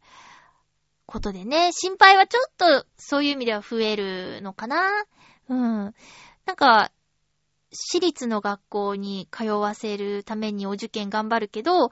[1.08, 5.04] ことでね、心配はちょっとそういう意味では増えるのかな
[5.50, 5.96] うん。
[6.46, 6.92] なんか、
[7.72, 11.92] 私立の学校に通わせるためにお受験頑張るけど、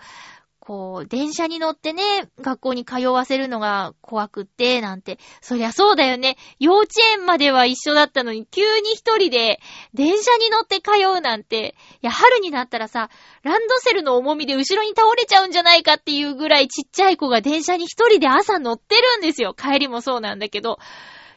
[0.67, 5.17] こう、電車に乗ってね、学校に通わせるのが怖くって、なんて。
[5.39, 6.35] そりゃそうだよね。
[6.59, 9.61] 幼稚園までは一緒だったのに、急に一人で
[9.93, 11.73] 電車に乗って通うなんて。
[12.01, 13.09] いや、春になったらさ、
[13.43, 19.53] ランドセルの重みで後ろに倒れちゃうんじゃないかっていうぐらいちっちゃい子が電車に一人で朝乗ってるんですよ。
[19.53, 20.79] 帰りもそうなんだけど。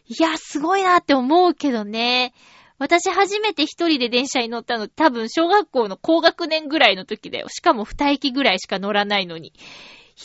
[0.08, 2.34] いや、すごいなって思うけどね。
[2.80, 7.48] 私初めて一人で電車に乗ったの多分小学校の高学年ぐらいの時だよ。
[7.50, 9.52] しかも二駅ぐらいしか乗らないのに。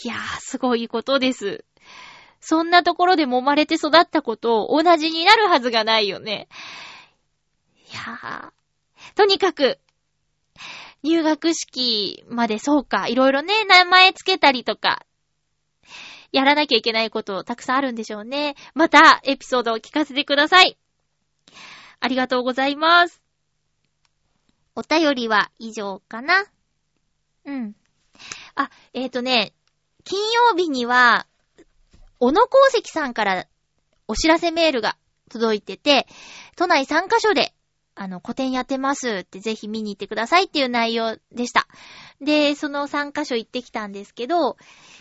[0.02, 1.66] いやー、すごいことです。
[2.40, 6.48] そんなところで揉まれて育ったことを同じになるはずがないよね。
[7.92, 9.16] いやー。
[9.16, 9.78] とにかく、
[11.02, 15.04] 入学式までそうか、いろいろね、名前つけたりとか、
[16.32, 18.54] やらなきゃいけないことたくさんあるんでしょうね。
[18.72, 20.78] また、エピソードを聞かせてください。
[22.00, 23.22] ありがとうございます。
[24.74, 26.44] お便りは以上かな？
[27.46, 27.76] うん。
[28.54, 29.52] あ、えっ、ー、とね、
[30.04, 31.26] 金曜日には、
[32.18, 33.46] 小野功石さんから
[34.08, 34.96] お知らせメールが
[35.30, 36.06] 届いてて、
[36.56, 37.54] 都内3カ所で、
[37.94, 41.66] あの、個展やってますってぜひ見に行ってくださいっていう内容でした。
[42.20, 44.56] で、その3カ所行ってきたんですけど、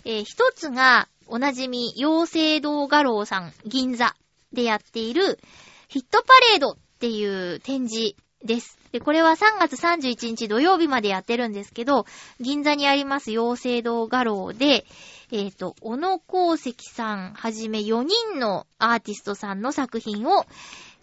[0.05, 4.15] えー、一つが、おなじみ、妖精堂画廊さん、銀座
[4.53, 5.39] でやっている、
[5.87, 8.77] ヒットパレードっっていう展示です。
[8.91, 12.05] で、これは3月31日土曜日までやってるんですけど、
[12.39, 14.85] 銀座にあります妖精堂画廊で、
[15.31, 20.45] えっ、ー、と、小野功石さんはじめ4人のアーティストさんの作品を、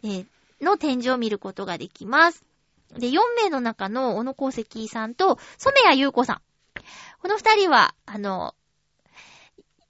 [0.03, 0.27] えー、
[0.63, 2.43] の展示を見ることができます。
[2.97, 6.41] で、4名の中の小野功石さんと染谷優子さん。
[7.21, 8.55] この2人は、あの、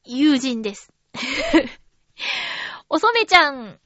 [0.05, 0.92] 友人です。
[2.88, 3.78] お染ちゃん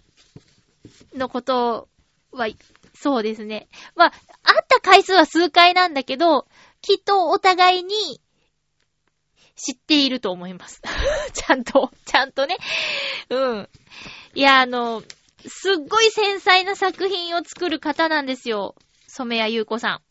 [1.15, 1.89] のこと
[2.37, 2.49] は、
[2.95, 3.69] そうですね。
[3.95, 4.11] まあ、
[4.43, 6.47] 会った回数は数回なんだけど、
[6.81, 8.21] きっとお互いに
[9.57, 10.83] 知っていると思います。
[11.33, 12.59] ちゃんと、ちゃんとね。
[13.31, 13.69] うん。
[14.35, 15.03] いや、あの、
[15.47, 18.75] すっごい繊細な作品を作る方なんですよ。
[19.09, 20.03] 染谷優子さん。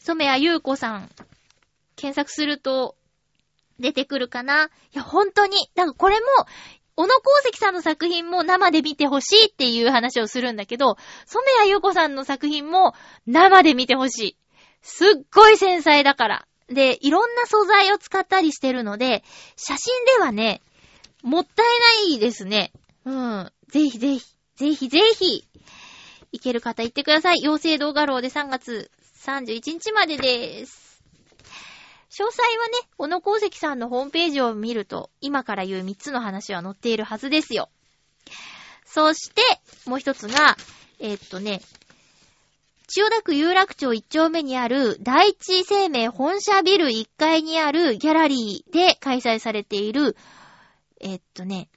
[0.00, 1.10] 染谷優子さん。
[1.96, 2.96] 検索すると
[3.78, 4.66] 出てくるかな。
[4.66, 5.70] いや、本当に。
[5.74, 6.26] だからこれも
[6.98, 10.96] 小野功石さんの作品も生で見てほしいっていう話をするんだけど、
[11.26, 12.92] 染谷優子さんの作品も
[13.24, 14.36] 生で見てほしい。
[14.82, 16.48] すっごい繊細だから。
[16.66, 19.22] で、いろんな素材を使ったりしてるので、
[19.54, 20.60] 写真ではね、
[21.22, 21.66] もったい
[22.10, 22.72] ないですね。
[23.04, 23.52] うん。
[23.68, 24.24] ぜひぜひ、
[24.56, 25.44] ぜひぜひ、
[26.32, 27.36] 行ける方行ってください。
[27.44, 28.90] 妖精動画廊で3月
[29.24, 30.87] 31日までです。
[32.10, 37.68] 詳細はね、小野功石さんのホームページを見ると、今から言う3つの話は載っているはずですよ。
[38.86, 39.42] そして、
[39.84, 40.56] もう一つが、
[40.98, 41.60] えー、っとね、
[42.86, 50.16] 千代田区有楽町1丁目にある第一生命本社ビル1階にあるギャラリーで開催されている、
[51.02, 51.68] えー、っとね、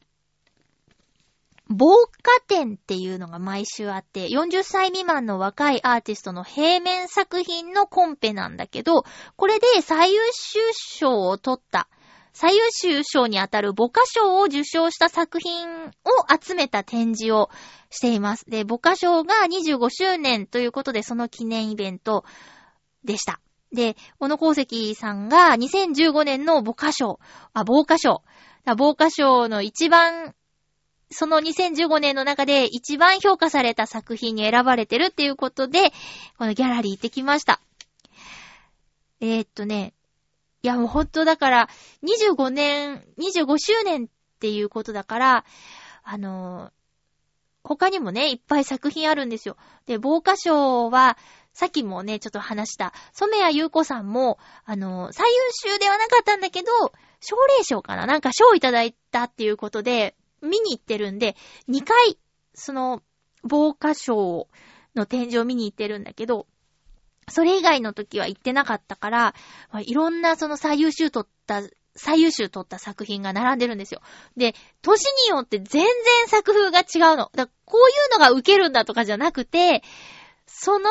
[1.74, 9.04] 防火展っていうのが毎週あって、40歳未満の若いアーティストの平面作品のコンペなんだけど、
[9.36, 11.88] これで最優秀賞を取った、
[12.34, 15.92] 最優秀賞にあたる母歌賞を受賞した作品を
[16.42, 17.50] 集めた展示を
[17.90, 18.46] しています。
[18.50, 22.24] で、母歌賞が25周年ということで、その記念イベント
[23.04, 23.40] でした。
[23.74, 27.20] で、小野功石さんが2015年の母歌賞、
[27.54, 28.24] あ、防火賞。
[28.78, 30.36] 防火賞の一番
[31.12, 35.92] その2015年の中で一番評価された作品に選ばれてるっていうことで、
[36.38, 37.62] このギャラリー行ってきました。
[39.20, 39.94] えー、っとね、
[40.64, 41.70] いやもうほんとだから、
[42.04, 44.08] 25年、25周年っ
[44.40, 45.46] ていうことだから、
[46.04, 46.72] あの
[47.64, 49.56] 他にもね、いっぱい作品あるんですよ。
[49.86, 51.18] で、防火賞は、
[51.54, 56.72] さっきもね、ちょっと話した、染谷優子さんも、あの、最優秀ではなかったんだけど、
[57.20, 61.36] 奨励賞かななんか賞をいただいたっていうことで、見に行ってるんで、
[61.70, 62.18] 2回、
[62.54, 63.02] その、
[63.44, 64.48] 防火賞
[64.96, 66.48] の展示を見に行ってるんだけど、
[67.30, 69.36] それ以外の時は行ってなかったから、
[69.86, 71.62] いろんなその最優秀取った、
[71.96, 74.02] 最優秀取った作品が並んでるんですよ。
[74.38, 75.92] で、年によって全然
[76.28, 77.32] 作風が違うの。
[77.34, 79.84] だこういうのが受けるんだとかじゃなくて、
[80.46, 80.90] その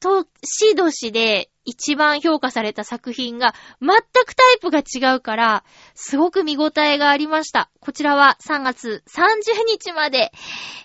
[0.00, 3.90] 年々で一番評価された作品が全
[4.24, 5.64] くタイプが違うから、
[5.94, 7.70] すごく見応えがありました。
[7.80, 10.32] こちらは3月30日まで、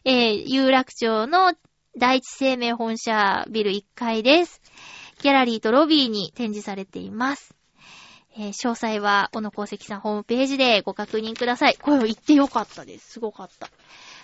[0.04, 1.54] えー、有楽町の
[1.98, 4.60] 第一生命本社ビル1階です。
[5.22, 7.56] ギャラリーとロビーに展示されています。
[8.36, 11.78] えー、詳細は、小野功石さんホームページでご確認ください。
[11.78, 13.12] これを言ってよかったです。
[13.12, 13.70] すごかった。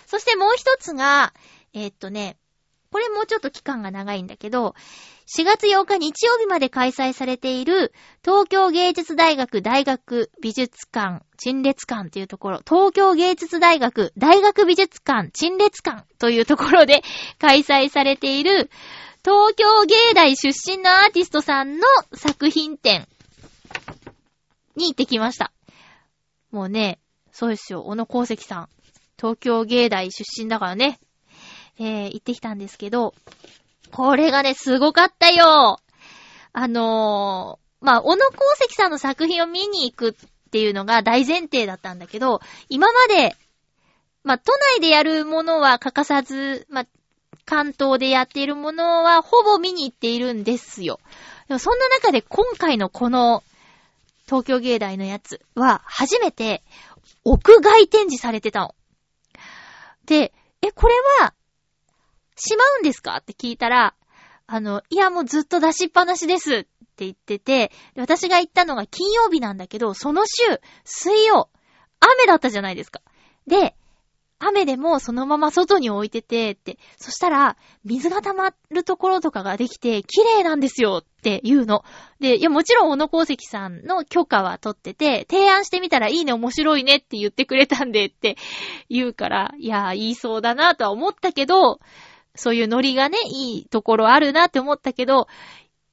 [0.06, 1.34] そしてもう一つが、
[1.74, 2.36] えー、っとね、
[2.90, 4.74] これもうちょっと期間が長いんだけど、
[5.28, 7.92] 4月8日日曜日まで開催されている
[8.24, 17.02] 東京芸術大学大学美術館陳列館というところ、東京芸術大学大学美術館陳列館というところで
[17.38, 18.70] 開催されている
[19.22, 23.06] 東京芸大出身のアーティストさんの作品展
[24.76, 25.52] に行ってきました。
[26.50, 27.00] もうね、
[27.32, 28.68] そうですよ、小野功石さん。
[29.18, 30.98] 東京芸大出身だからね、
[31.78, 33.14] えー、行ってきたんですけど、
[33.92, 35.80] これがね、すごかったよ
[36.52, 40.14] あのー、まあ、小野功石さんの作品を見に行くっ
[40.50, 43.36] ていうのが大前提だったんだけど、今まで、
[44.24, 46.86] まあ、都内でやるものは欠かさず、まあ、
[47.44, 51.00] 関東でやっているものはほぼ見に行っているんですよ。
[51.48, 53.42] でもそんな中で今回のこの
[54.26, 56.62] 東京芸大のやつは初めて
[57.24, 58.74] 屋外展示されてたの。
[60.04, 61.32] で、え、これは
[62.38, 63.16] しまうんですか？
[63.18, 63.94] って聞いたら、
[64.46, 71.50] あの、いやもうずっと出しっぱなしですって言ってて、私が行ったのが金曜日なんだけど、その週、水曜、
[72.00, 73.02] 雨だったじゃないですか。
[73.46, 73.74] で、
[74.40, 76.78] 雨でもそのまま外に置いてて、って。
[76.96, 81.84] そしたら、水が溜まるところとかができて、綺麗なんですよって言うの。
[82.20, 88.36] で、いや、もちろん、小野功石さんの許可は取ってて、提案してみたらいいね、面白いねって言ってくれたんでって
[88.88, 91.80] 言うから、いや、言いそうだなとは思ったけど、
[92.38, 95.26] そういうノリがね、いいところあるなって思ったけど、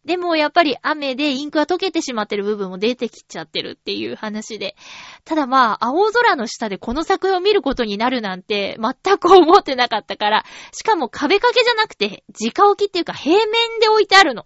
[0.05, 4.75] でもやっぱり雨でインクが溶けてしまってる部分も出てきちゃってるっていう話で。
[5.23, 14.45] ただまあ、青空の下でこの作品を見ることになるなんて全く思ってなかったから、しかも壁掛けじゃなくて、直置きっていうか平面で置いてあるの。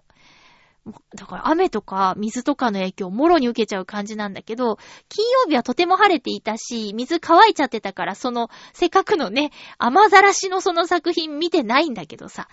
[1.16, 4.78] だから雨とか水とかの影響をもろに受けちゃう感じなんだけど、
[5.10, 12.48] 金曜日はとても晴れていたし、水乾いちゃってたから、その、せっかくのね、雨ざらしのその作品見てないんだけどさ、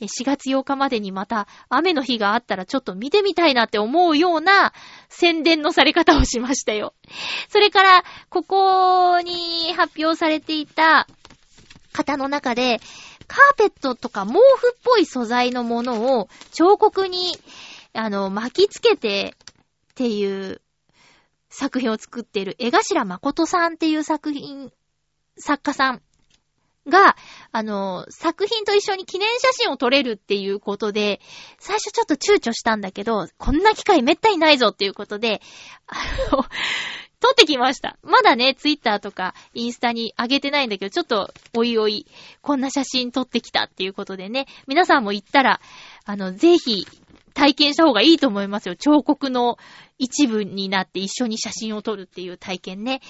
[0.00, 4.72] 4月8日までにまた雨の日があったらちょっと見てみたいなって思うような
[5.08, 6.94] 宣伝のされ方をしましたよ。
[7.48, 11.06] それから、ここに発表されていた
[11.92, 12.80] 方の中で、
[13.26, 14.40] カーペットとか毛布っ
[14.84, 17.38] ぽい素材のものを彫刻に
[17.94, 19.34] あの、巻きつけて
[19.92, 20.60] っていう
[21.48, 24.72] 作品を作っている江頭誠さんっていう作品、
[25.38, 26.02] 作家さん
[26.88, 27.16] が、
[27.52, 31.20] あの、作品と一緒に記念写真を撮れるっていうことで、
[31.58, 35.40] 最初ちょっと躊躇したんだけど、こんな機会めったにないぞっていうことで、
[35.86, 35.96] あ
[36.34, 36.44] の、
[37.22, 37.98] 撮ってきました。
[38.02, 42.06] まだね、ツイッターとかインスタに上げてないんだけど、ちょっとおいおい、
[42.40, 45.60] こんな写真撮ってきたっていうことでね、皆さんも行ったら、
[46.04, 46.84] あの、ぜひ
[47.34, 48.76] 体験した方がいいと思いますよ。
[48.76, 49.58] 彫刻の
[49.98, 53.00] 一部になって一緒に写真を撮るっていう体験ね。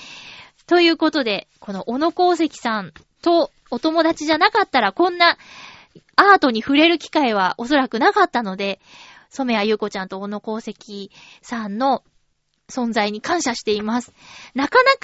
[0.67, 2.93] ということで、この小野功石さん
[3.23, 5.39] とお友達じゃなかったらこんな
[6.17, 8.81] アートに触れる機会はおそらくなかったので、
[9.31, 11.11] 染谷優子ちゃんと小野功石
[11.41, 12.03] さんの
[12.69, 14.13] 存在に感謝しています。
[14.55, 14.99] なかなか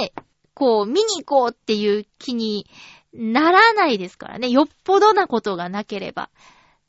[0.00, 0.12] ね、
[0.54, 2.66] こう見に行こうっていう気に
[3.12, 4.48] ならないですからね。
[4.48, 6.30] よっぽどなことがなければ。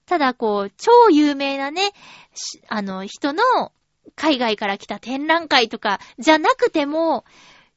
[0.05, 1.91] ただこう、超有名なね、
[2.67, 3.43] あの、人の
[4.15, 7.25] 海外から来た展覧会とかじゃなくても、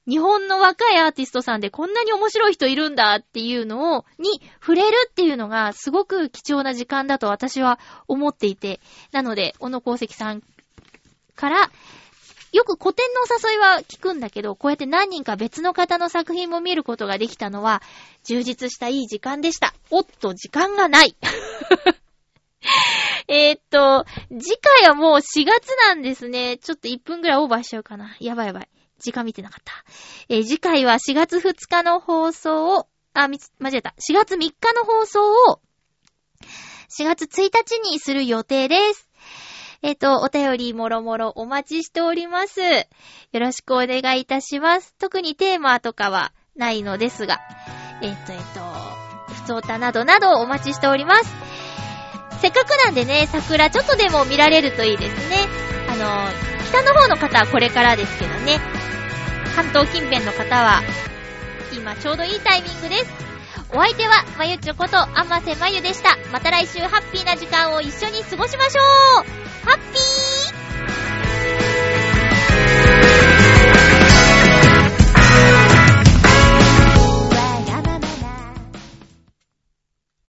[0.09, 10.43] 日本の若いアーティストさんでこんなに面白い人いるんだっていうのを、に触れるっていうのがすごく貴重な時間だと私は思っていて、なので、小野功石さん
[11.35, 11.71] から、
[12.53, 17.83] よく古典のお誘いは聞くんだけど、こうやって何人か別の方の作品も見ることができたのは、
[18.25, 19.75] 充実したいい時間でした。
[19.91, 21.17] おっと、時間がない。
[23.29, 26.59] え、っと、次回はもう4月なんですね。
[26.59, 28.17] ちょっと1分ぐらいオーバーしちゃうかな。
[28.21, 28.69] やばいやばい。
[28.99, 29.73] 時間見てなかった。
[30.29, 33.95] えー、次回は4月2日の放送をあ、みつ、間違えた。
[33.99, 35.61] 4月3日の放送を、
[36.91, 39.09] 4月1日にする予定です。
[39.81, 42.61] えっ、ー、と、お便りもろもろお待ちしております。
[42.61, 42.85] よ
[43.33, 44.95] ろしくお願いいたします。
[44.99, 47.39] 特にテーマとかはないのですが、
[48.03, 51.46] えっ、ー、と、えっ、と、ふつおたなどなどお待ちしております。
[52.47, 55.49] せっかくなんでね、桜ちょっとでも見られるといいですね。
[55.91, 56.31] あの、
[56.69, 58.61] 北の方の方はこれからですけどね。
[59.57, 60.81] 関東近辺の方は、
[61.77, 63.11] 今ちょうどいいタイミングです。
[63.71, 66.17] お相手は、まゆちょこと、あませまゆでした。
[66.31, 70.66] また来週ハッピーな時間を一緒に過ごしましょうハッピー